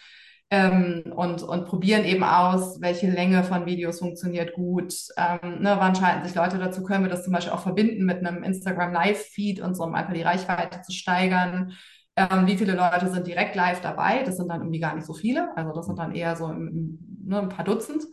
[0.49, 5.97] Ähm, und, und probieren eben aus, welche Länge von Videos funktioniert gut, ähm, ne, wann
[5.97, 9.61] schalten sich Leute dazu, können wir das zum Beispiel auch verbinden mit einem Instagram Live-Feed
[9.61, 11.73] und so, um einfach die Reichweite zu steigern.
[12.15, 14.23] Ähm, wie viele Leute sind direkt live dabei?
[14.23, 16.99] Das sind dann irgendwie gar nicht so viele, also das sind dann eher so im,
[17.25, 18.05] ne, ein paar Dutzend.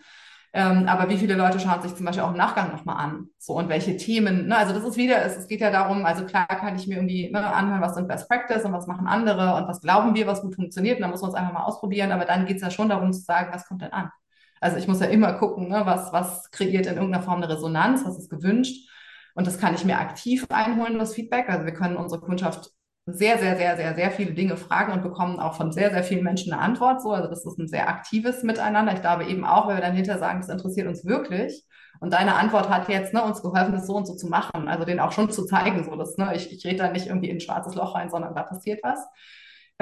[0.56, 3.30] Ähm, aber wie viele Leute schauen sich zum Beispiel auch im Nachgang nochmal an?
[3.40, 4.56] So und welche Themen, ne?
[4.56, 7.32] Also das ist wieder, es, es geht ja darum, also klar kann ich mir irgendwie
[7.32, 10.42] ne, anhören, was sind Best Practice und was machen andere und was glauben wir, was
[10.42, 10.98] gut funktioniert.
[10.98, 12.12] Und dann muss man es einfach mal ausprobieren.
[12.12, 14.12] Aber dann geht es ja schon darum zu sagen, was kommt denn an?
[14.62, 18.06] Also ich muss ja immer gucken, ne, was, was kreiert in irgendeiner Form eine Resonanz,
[18.06, 18.88] was ist gewünscht.
[19.36, 21.50] Und das kann ich mir aktiv einholen, das Feedback.
[21.50, 22.70] Also wir können unsere Kundschaft
[23.06, 26.24] sehr, sehr, sehr, sehr, sehr viele Dinge fragen und bekommen auch von sehr, sehr vielen
[26.24, 27.02] Menschen eine Antwort.
[27.02, 28.94] So, also das ist ein sehr aktives Miteinander.
[28.94, 31.66] Ich glaube eben auch, wenn wir dann hinterher sagen, das interessiert uns wirklich.
[32.00, 34.68] Und deine Antwort hat jetzt ne, uns geholfen, das so und so zu machen.
[34.68, 37.30] Also den auch schon zu zeigen, so dass ne, ich, ich rede da nicht irgendwie
[37.30, 39.00] in ein schwarzes Loch rein, sondern da passiert was.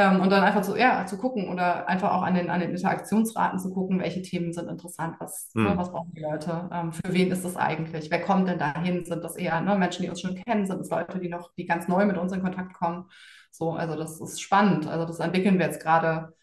[0.02, 2.72] Ähm, und dann einfach so, ja, zu gucken oder einfach auch an den, an den
[2.72, 5.64] Interaktionsraten zu gucken, welche Themen sind interessant, was, hm.
[5.64, 9.06] ne, was brauchen die Leute, ähm, für wen ist das eigentlich, wer kommt denn dahin,
[9.06, 11.66] sind das eher ne, Menschen, die uns schon kennen, sind es Leute, die noch, die
[11.66, 13.06] ganz neu mit uns in Kontakt kommen.
[13.52, 14.88] So, also das ist spannend.
[14.88, 16.34] Also das entwickeln wir jetzt gerade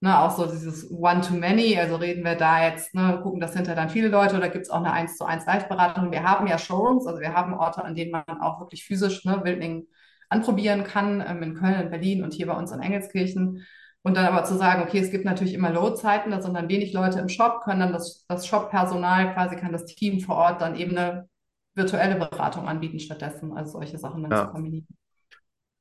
[0.00, 3.90] Ne, auch so dieses One-to-Many, also reden wir da jetzt, ne, gucken das hinter dann
[3.90, 6.12] viele Leute oder gibt es auch eine 1 zu 1 Live-Beratung?
[6.12, 9.40] Wir haben ja Showrooms, also wir haben Orte, an denen man auch wirklich physisch ne,
[9.42, 9.88] Wildling
[10.28, 13.66] anprobieren kann, ähm, in Köln, in Berlin und hier bei uns in Engelskirchen.
[14.02, 16.92] Und dann aber zu sagen, okay, es gibt natürlich immer Load-Zeiten, da sind dann wenig
[16.92, 20.76] Leute im Shop, können dann das, das Shop-Personal, quasi kann das Team vor Ort dann
[20.76, 21.28] eben eine
[21.74, 24.46] virtuelle Beratung anbieten stattdessen, also solche Sachen dann Ja.
[24.46, 24.86] zu kombinieren.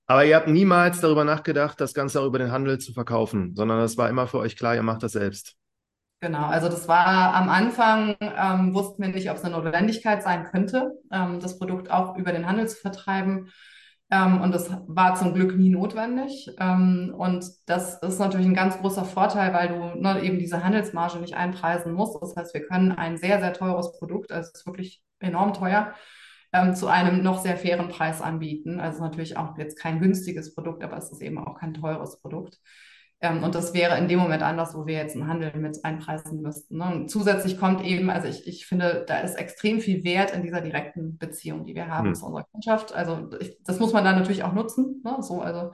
[0.08, 3.80] Aber ihr habt niemals darüber nachgedacht, das Ganze auch über den Handel zu verkaufen, sondern
[3.80, 5.56] das war immer für euch klar, ihr macht das selbst.
[6.20, 10.46] Genau, also das war am Anfang, ähm, wussten wir nicht, ob es eine Notwendigkeit sein
[10.46, 13.52] könnte, ähm, das Produkt auch über den Handel zu vertreiben.
[14.10, 16.50] Ähm, und das war zum Glück nie notwendig.
[16.60, 21.20] Ähm, und das ist natürlich ein ganz großer Vorteil, weil du ne, eben diese Handelsmarge
[21.20, 22.22] nicht einpreisen musst.
[22.22, 25.94] Das heißt, wir können ein sehr, sehr teures Produkt, also es ist wirklich enorm teuer,
[26.54, 28.80] ähm, zu einem noch sehr fairen Preis anbieten.
[28.80, 32.60] Also natürlich auch jetzt kein günstiges Produkt, aber es ist eben auch kein teures Produkt.
[33.20, 36.42] Ähm, und das wäre in dem Moment anders, wo wir jetzt einen Handel mit einpreisen
[36.42, 36.78] müssten.
[36.78, 36.86] Ne?
[36.86, 40.62] Und zusätzlich kommt eben, also ich, ich finde, da ist extrem viel Wert in dieser
[40.62, 42.16] direkten Beziehung, die wir haben Hm.
[42.16, 42.94] zu unserer Kundschaft.
[42.94, 45.02] Also ich, das muss man dann natürlich auch nutzen.
[45.04, 45.18] Ne?
[45.22, 45.72] So, also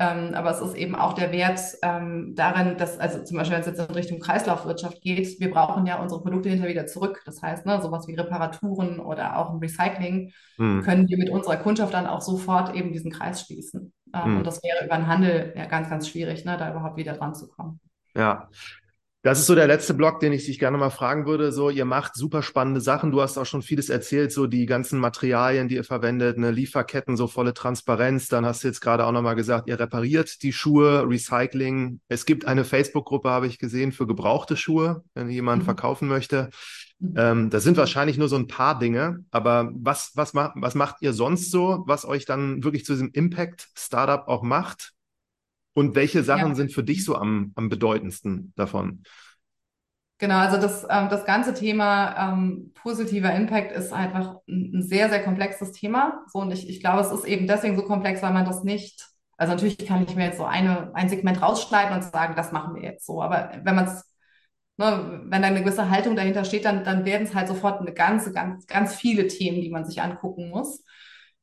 [0.00, 3.62] ähm, aber es ist eben auch der Wert ähm, darin, dass, also zum Beispiel, wenn
[3.62, 7.20] es jetzt in Richtung Kreislaufwirtschaft geht, wir brauchen ja unsere Produkte hinterher wieder zurück.
[7.26, 10.82] Das heißt, ne, sowas wie Reparaturen oder auch ein Recycling Hm.
[10.82, 13.92] können wir mit unserer Kundschaft dann auch sofort eben diesen Kreis schließen.
[14.14, 14.36] Ähm, Hm.
[14.38, 17.34] und das wäre über den Handel ja ganz, ganz schwierig, ne, da überhaupt wieder dran
[17.34, 17.80] zu kommen.
[18.16, 18.48] Ja.
[19.22, 21.50] Das ist so der letzte Block, den ich dich gerne mal fragen würde.
[21.50, 23.10] So, ihr macht super spannende Sachen.
[23.10, 27.16] Du hast auch schon vieles erzählt, so die ganzen Materialien, die ihr verwendet, eine Lieferketten,
[27.16, 28.28] so volle Transparenz.
[28.28, 32.00] Dann hast du jetzt gerade auch nochmal gesagt, ihr repariert die Schuhe, Recycling.
[32.08, 35.66] Es gibt eine Facebook-Gruppe, habe ich gesehen, für gebrauchte Schuhe, wenn jemand Mhm.
[35.66, 36.48] verkaufen möchte.
[37.00, 37.14] Mhm.
[37.16, 40.96] Ähm, das sind wahrscheinlich nur so ein paar Dinge, aber was, was, ma was macht
[41.00, 44.92] ihr sonst so, was euch dann wirklich zu diesem Impact-Startup auch macht?
[45.74, 46.54] Und welche Sachen Ja.
[46.56, 49.04] sind für dich so am, am bedeutendsten davon?
[50.20, 55.08] Genau, also das, ähm, das ganze Thema ähm, positiver Impact ist einfach ein, ein sehr,
[55.08, 56.24] sehr komplexes Thema.
[56.32, 59.06] So, und ich, ich glaube, es ist eben deswegen so komplex, weil man das nicht,
[59.36, 62.74] also natürlich kann ich mir jetzt so eine, ein Segment rausschneiden und sagen, das machen
[62.74, 63.22] wir jetzt so.
[63.22, 64.04] Aber wenn man es,
[64.78, 67.92] ne, wenn da eine gewisse Haltung dahinter steht, dann, dann werden es halt sofort eine
[67.92, 70.84] ganze, ganz, ganz viele Themen, die man sich angucken muss.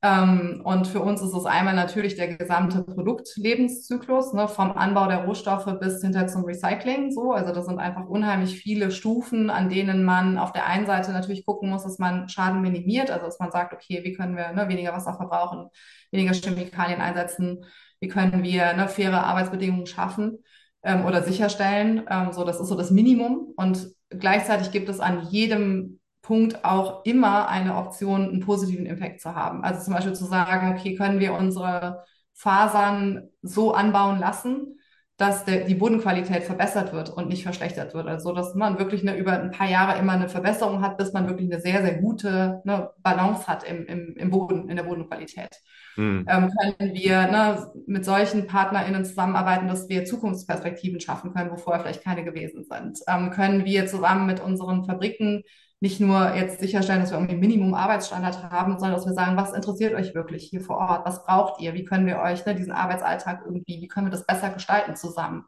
[0.02, 5.26] Ähm, und für uns ist es einmal natürlich der gesamte Produktlebenszyklus, ne, vom Anbau der
[5.26, 7.12] Rohstoffe bis hinter zum Recycling.
[7.12, 11.12] So, also das sind einfach unheimlich viele Stufen, an denen man auf der einen Seite
[11.12, 14.52] natürlich gucken muss, dass man Schaden minimiert, also dass man sagt, okay, wie können wir
[14.54, 15.70] ne, weniger Wasser verbrauchen,
[16.12, 17.66] weniger Chemikalien einsetzen,
[18.00, 20.40] wie können wir ne, faire Arbeitsbedingungen schaffen
[20.86, 22.06] ähm, oder sicherstellen.
[22.10, 23.54] Ähm, so, das ist so das Minimum.
[23.58, 29.36] Und gleichzeitig gibt es an jedem Punkt auch immer eine Option, einen positiven Impact zu
[29.36, 29.64] haben.
[29.64, 34.80] Also zum Beispiel zu sagen, okay, können wir unsere Fasern so anbauen lassen,
[35.18, 38.08] dass der, die Bodenqualität verbessert wird und nicht verschlechtert wird.
[38.08, 41.28] Also dass man wirklich eine, über ein paar Jahre immer eine Verbesserung hat, bis man
[41.28, 45.62] wirklich eine sehr, sehr gute ne, Balance hat im, im, im Boden, in der Bodenqualität.
[45.96, 46.26] Hm.
[46.28, 51.82] Ähm, können wir ne, mit solchen PartnerInnen zusammenarbeiten, dass wir Zukunftsperspektiven schaffen können, wo vorher
[51.82, 53.00] vielleicht keine gewesen sind?
[53.08, 55.44] Ähm, können wir zusammen mit unseren Fabriken
[55.82, 59.54] nicht nur jetzt sicherstellen, dass wir irgendwie Minimum Arbeitsstandard haben, sondern dass wir sagen, was
[59.54, 61.06] interessiert euch wirklich hier vor Ort?
[61.06, 61.74] Was braucht ihr?
[61.74, 65.46] Wie können wir euch ne, diesen Arbeitsalltag irgendwie, wie können wir das besser gestalten zusammen?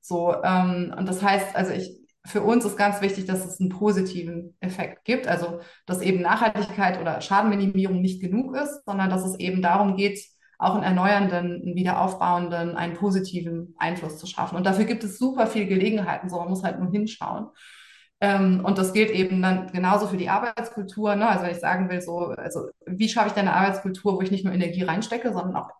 [0.00, 3.70] So, ähm, und das heißt, also ich, für uns ist ganz wichtig, dass es einen
[3.70, 5.28] positiven Effekt gibt.
[5.28, 10.20] Also, dass eben Nachhaltigkeit oder Schadenminimierung nicht genug ist, sondern dass es eben darum geht,
[10.58, 14.56] auch einen erneuernden, einen wiederaufbauenden, einen positiven Einfluss zu schaffen.
[14.56, 17.48] Und dafür gibt es super viele Gelegenheiten, so man muss halt nur hinschauen.
[18.20, 21.16] Ähm, und das gilt eben dann genauso für die Arbeitskultur.
[21.16, 21.28] Ne?
[21.28, 24.30] Also wenn ich sagen will, so, also wie schaffe ich denn eine Arbeitskultur, wo ich
[24.30, 25.70] nicht nur Energie reinstecke, sondern auch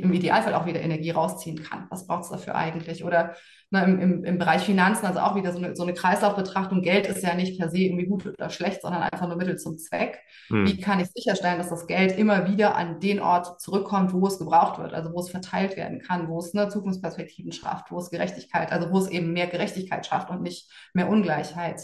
[0.00, 1.86] im Idealfall auch wieder Energie rausziehen kann.
[1.90, 3.04] Was braucht es dafür eigentlich?
[3.04, 3.34] Oder
[3.70, 6.82] ne, im, im, im Bereich Finanzen, also auch wieder so eine, so eine Kreislaufbetrachtung.
[6.82, 9.78] Geld ist ja nicht per se irgendwie gut oder schlecht, sondern einfach nur Mittel zum
[9.78, 10.20] Zweck.
[10.48, 10.66] Hm.
[10.66, 14.38] Wie kann ich sicherstellen, dass das Geld immer wieder an den Ort zurückkommt, wo es
[14.38, 18.10] gebraucht wird, also wo es verteilt werden kann, wo es ne, Zukunftsperspektiven schafft, wo es
[18.10, 21.80] Gerechtigkeit, also wo es eben mehr Gerechtigkeit schafft und nicht mehr Ungleichheit.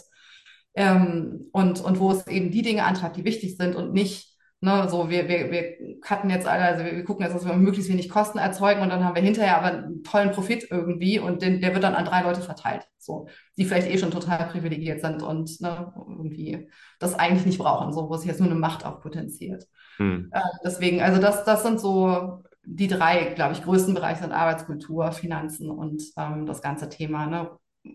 [0.74, 4.88] Ähm, und, und wo es eben die Dinge antreibt, die wichtig sind und nicht Ne,
[4.88, 7.88] so, wir, wir, wir cutten jetzt alle, also wir, wir gucken jetzt, dass wir möglichst
[7.88, 11.60] wenig Kosten erzeugen und dann haben wir hinterher aber einen tollen Profit irgendwie und den,
[11.60, 15.22] der wird dann an drei Leute verteilt, so, die vielleicht eh schon total privilegiert sind
[15.22, 19.00] und ne, irgendwie das eigentlich nicht brauchen, so, wo sich jetzt nur eine Macht auch
[19.00, 19.64] potenziert.
[19.98, 20.28] Hm.
[20.32, 25.12] Äh, deswegen, also das, das sind so die drei, glaube ich, größten Bereiche sind Arbeitskultur,
[25.12, 27.50] Finanzen und ähm, das ganze Thema, ne,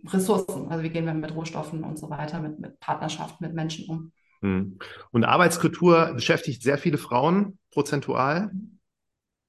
[0.08, 3.90] Ressourcen, also wie gehen wir mit Rohstoffen und so weiter, mit, mit Partnerschaft, mit Menschen
[3.90, 4.12] um.
[4.44, 4.78] Hm.
[5.12, 8.52] Und Arbeitskultur beschäftigt sehr viele Frauen prozentual.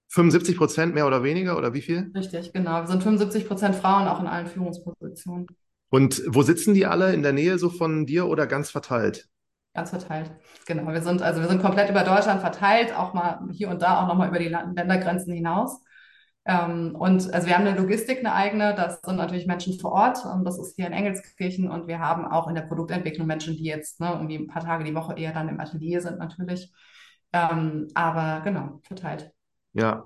[0.09, 2.13] 75 Prozent mehr oder weniger oder wie viel?
[2.15, 2.83] Richtig, genau.
[2.83, 5.47] Wir sind 75 Prozent Frauen auch in allen Führungspositionen.
[5.91, 7.13] Und wo sitzen die alle?
[7.13, 9.29] In der Nähe so von dir oder ganz verteilt?
[9.75, 10.31] Ganz verteilt.
[10.67, 10.87] Genau.
[10.93, 14.07] Wir sind, also wir sind komplett über Deutschland verteilt, auch mal hier und da auch
[14.07, 15.81] nochmal über die Ländergrenzen hinaus.
[16.47, 20.25] Ähm, und also wir haben eine Logistik, eine eigene, das sind natürlich Menschen vor Ort
[20.27, 23.65] und das ist hier in Engelskirchen und wir haben auch in der Produktentwicklung Menschen, die
[23.65, 26.71] jetzt ne, irgendwie ein paar Tage die Woche eher dann im Atelier sind natürlich.
[27.33, 29.33] Ähm, aber genau, verteilt.
[29.73, 30.05] Ja.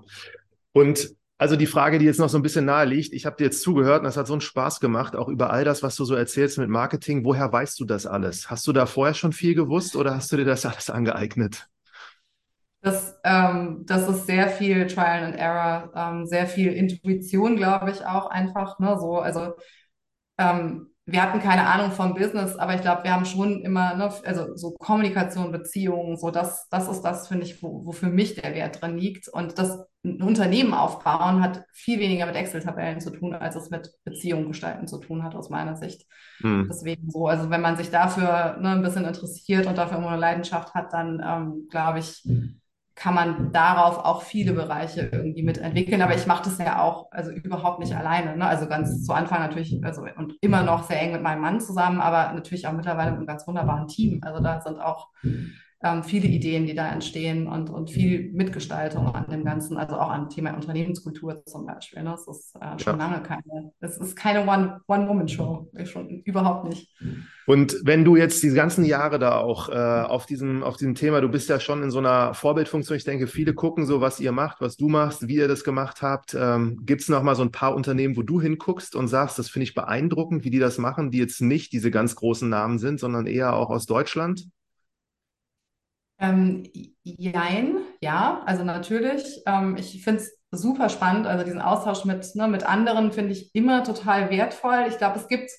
[0.71, 3.45] Und also die Frage, die jetzt noch so ein bisschen nahe liegt, ich habe dir
[3.45, 6.05] jetzt zugehört und das hat so einen Spaß gemacht, auch über all das, was du
[6.05, 7.23] so erzählst mit Marketing.
[7.23, 8.49] Woher weißt du das alles?
[8.49, 11.67] Hast du da vorher schon viel gewusst oder hast du dir das alles angeeignet?
[12.81, 18.05] Das, ähm, das ist sehr viel Trial and Error, ähm, sehr viel Intuition, glaube ich,
[18.05, 18.79] auch einfach.
[18.79, 18.97] Ne?
[18.99, 19.53] So, also
[20.37, 24.11] ähm, wir hatten keine Ahnung vom Business, aber ich glaube, wir haben schon immer, ne,
[24.25, 28.35] also so Kommunikation, Beziehungen, so das, das ist das, finde ich, wo, wo für mich
[28.35, 29.27] der Wert drin liegt.
[29.27, 33.91] Und das ein Unternehmen aufbauen hat viel weniger mit Excel-Tabellen zu tun, als es mit
[34.03, 36.05] Beziehungen gestalten zu tun hat, aus meiner Sicht.
[36.41, 36.67] Hm.
[36.69, 40.21] Deswegen so, also wenn man sich dafür ne, ein bisschen interessiert und dafür immer eine
[40.21, 42.23] Leidenschaft hat, dann ähm, glaube ich,
[42.99, 46.01] kann man darauf auch viele Bereiche irgendwie mitentwickeln.
[46.01, 48.35] Aber ich mache das ja auch, also überhaupt nicht alleine.
[48.35, 48.45] Ne?
[48.45, 52.01] Also ganz zu Anfang natürlich, also und immer noch sehr eng mit meinem Mann zusammen,
[52.01, 54.19] aber natürlich auch mittlerweile mit einem ganz wunderbaren Team.
[54.21, 55.07] Also da sind auch
[55.81, 60.09] ähm, viele Ideen, die da entstehen und, und viel Mitgestaltung an dem Ganzen, also auch
[60.09, 62.03] an Thema Unternehmenskultur zum Beispiel.
[62.03, 62.11] Ne?
[62.11, 63.07] Das ist äh, schon ja.
[63.07, 66.93] lange keine, es ist keine One-Woman-Show, One schon überhaupt nicht.
[67.47, 71.21] Und wenn du jetzt die ganzen Jahre da auch äh, auf, diesem, auf diesem Thema,
[71.21, 74.33] du bist ja schon in so einer Vorbildfunktion, ich denke, viele gucken so, was ihr
[74.33, 76.35] macht, was du machst, wie ihr das gemacht habt.
[76.37, 79.49] Ähm, Gibt es noch mal so ein paar Unternehmen, wo du hinguckst und sagst, das
[79.49, 82.99] finde ich beeindruckend, wie die das machen, die jetzt nicht diese ganz großen Namen sind,
[82.99, 84.49] sondern eher auch aus Deutschland?
[86.19, 86.63] Ähm,
[87.03, 89.41] jein, ja, also natürlich.
[89.45, 91.27] Ähm, ich finde es super spannend.
[91.27, 94.85] Also diesen Austausch mit, ne, mit anderen finde ich immer total wertvoll.
[94.89, 95.49] Ich glaube, es gibt,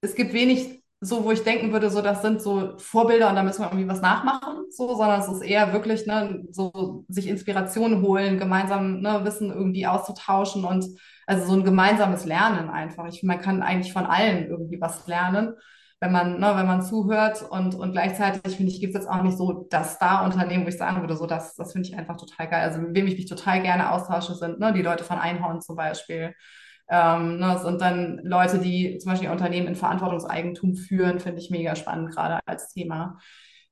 [0.00, 3.42] es gibt wenig so, wo ich denken würde, so, das sind so Vorbilder und da
[3.44, 8.02] müssen wir irgendwie was nachmachen, so, sondern es ist eher wirklich, ne, so sich Inspiration
[8.02, 10.84] holen, gemeinsam, ne, Wissen irgendwie auszutauschen und
[11.26, 13.06] also so ein gemeinsames Lernen einfach.
[13.08, 15.54] Ich, man kann eigentlich von allen irgendwie was lernen
[16.00, 19.22] wenn man, ne, wenn man zuhört und, und gleichzeitig finde ich, gibt es jetzt auch
[19.22, 22.48] nicht so das Star-Unternehmen, wo ich sagen würde, so das, das finde ich einfach total
[22.48, 22.62] geil.
[22.62, 25.76] Also mit wem ich mich total gerne austausche, sind ne, die Leute von Einhorn zum
[25.76, 26.34] Beispiel.
[26.88, 31.74] Ähm, ne, sind dann Leute, die zum Beispiel Unternehmen in Verantwortungseigentum führen, finde ich mega
[31.74, 33.18] spannend, gerade als Thema.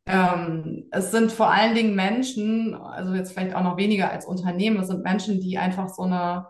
[0.07, 4.79] Ähm, es sind vor allen Dingen Menschen, also jetzt vielleicht auch noch weniger als Unternehmen,
[4.79, 6.47] es sind Menschen, die einfach so eine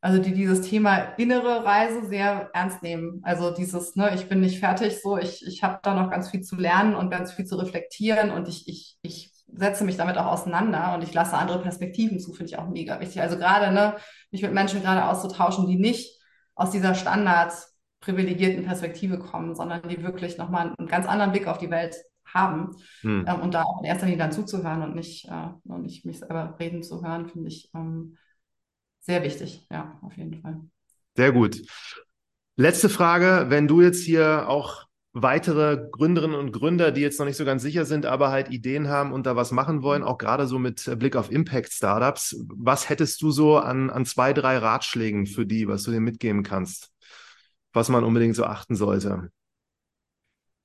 [0.00, 3.20] also die dieses Thema innere Reise sehr ernst nehmen.
[3.22, 6.40] Also dieses, ne, ich bin nicht fertig, so ich, ich habe da noch ganz viel
[6.40, 10.26] zu lernen und ganz viel zu reflektieren und ich, ich, ich setze mich damit auch
[10.26, 13.20] auseinander und ich lasse andere Perspektiven zu, finde ich auch mega wichtig.
[13.20, 13.96] Also gerade, ne,
[14.30, 16.18] mich mit Menschen gerade auszutauschen, die nicht
[16.54, 21.58] aus dieser Standards privilegierten Perspektive kommen, sondern die wirklich nochmal einen ganz anderen Blick auf
[21.58, 21.94] die Welt
[22.24, 23.26] haben hm.
[23.28, 26.20] ähm, und da auch in erster Linie dann zuzuhören und nicht, äh, und nicht mich
[26.20, 28.16] selber reden zu hören, finde ich ähm,
[29.00, 30.60] sehr wichtig, ja, auf jeden Fall.
[31.16, 31.62] Sehr gut.
[32.56, 37.36] Letzte Frage, wenn du jetzt hier auch weitere Gründerinnen und Gründer, die jetzt noch nicht
[37.36, 40.46] so ganz sicher sind, aber halt Ideen haben und da was machen wollen, auch gerade
[40.46, 45.46] so mit Blick auf Impact-Startups, was hättest du so an, an zwei, drei Ratschlägen für
[45.46, 46.92] die, was du dir mitgeben kannst,
[47.72, 49.30] was man unbedingt so achten sollte?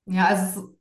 [0.04, 0.75] Ja, also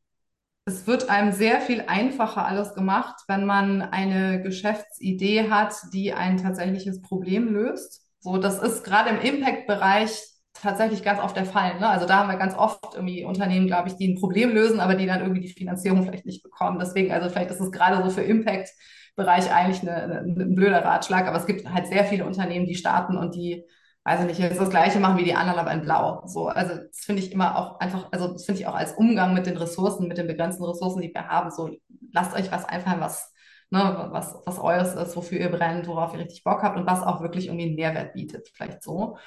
[0.66, 6.38] es wird einem sehr viel einfacher alles gemacht, wenn man eine Geschäftsidee hat, die ein
[6.38, 8.02] tatsächliches Problem löst.
[8.20, 10.20] So, das ist gerade im Impact-Bereich
[10.54, 11.80] tatsächlich ganz oft der Fall.
[11.80, 11.88] Ne?
[11.88, 14.96] Also da haben wir ganz oft irgendwie Unternehmen, glaube ich, die ein Problem lösen, aber
[14.96, 16.80] die dann irgendwie die Finanzierung vielleicht nicht bekommen.
[16.80, 21.46] Deswegen, also vielleicht ist es gerade so für Impact-Bereich eigentlich ein blöder Ratschlag, aber es
[21.46, 23.66] gibt halt sehr viele Unternehmen, die starten und die
[24.06, 26.24] weiß ich nicht, jetzt das Gleiche machen wie die anderen, aber in Blau.
[26.28, 29.34] So, also das finde ich immer auch einfach, also das finde ich auch als Umgang
[29.34, 31.72] mit den Ressourcen, mit den begrenzten Ressourcen, die wir haben, so
[32.14, 33.34] lasst euch was einfallen, was,
[33.72, 37.02] ne, was, was eures ist, wofür ihr brennt, worauf ihr richtig Bock habt und was
[37.04, 39.18] auch wirklich irgendwie einen Mehrwert bietet, vielleicht so.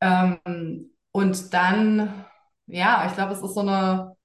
[0.00, 0.40] Ähm,
[1.12, 2.24] und dann,
[2.66, 4.16] ja, ich glaube, es ist so eine,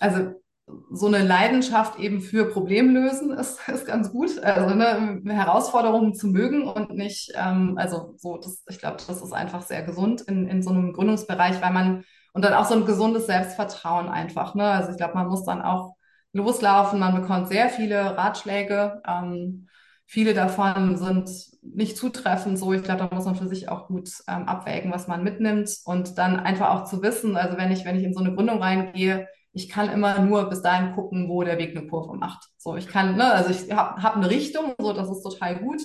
[0.00, 0.41] also
[0.90, 4.38] so eine Leidenschaft eben für Problemlösen ist, ist ganz gut.
[4.42, 9.32] Also ne, Herausforderungen zu mögen und nicht, ähm, also so, das, ich glaube, das ist
[9.32, 12.86] einfach sehr gesund in, in so einem Gründungsbereich, weil man, und dann auch so ein
[12.86, 14.54] gesundes Selbstvertrauen einfach.
[14.54, 14.64] Ne?
[14.64, 15.94] Also ich glaube, man muss dann auch
[16.32, 19.02] loslaufen, man bekommt sehr viele Ratschläge.
[19.06, 19.68] Ähm,
[20.06, 21.30] viele davon sind
[21.62, 22.72] nicht zutreffend so.
[22.72, 26.18] Ich glaube, da muss man für sich auch gut ähm, abwägen, was man mitnimmt und
[26.18, 29.28] dann einfach auch zu wissen, also wenn ich, wenn ich in so eine Gründung reingehe,
[29.52, 32.48] ich kann immer nur bis dahin gucken, wo der Weg eine Kurve macht.
[32.56, 35.82] So, ich kann, ne, also ich habe hab eine Richtung, so, das ist total gut.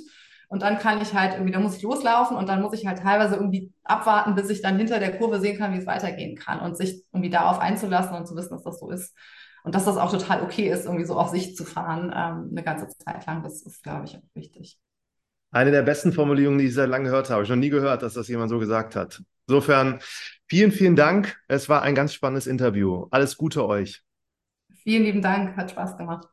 [0.49, 2.99] Und dann kann ich halt irgendwie, da muss ich loslaufen und dann muss ich halt
[2.99, 6.61] teilweise irgendwie abwarten, bis ich dann hinter der Kurve sehen kann, wie es weitergehen kann
[6.61, 9.13] und sich irgendwie darauf einzulassen und zu wissen, dass das so ist.
[9.63, 12.63] Und dass das auch total okay ist, irgendwie so auf sich zu fahren, ähm, eine
[12.63, 13.43] ganze Zeit lang.
[13.43, 14.79] Das ist, glaube ich, auch wichtig.
[15.51, 17.43] Eine der besten Formulierungen, die ich sehr lange gehört habe.
[17.43, 19.21] Ich habe noch nie gehört, dass das jemand so gesagt hat.
[19.47, 19.99] Insofern,
[20.47, 21.39] vielen, vielen Dank.
[21.47, 23.07] Es war ein ganz spannendes Interview.
[23.11, 24.03] Alles Gute euch.
[24.83, 25.57] Vielen lieben Dank.
[25.57, 26.27] Hat Spaß gemacht.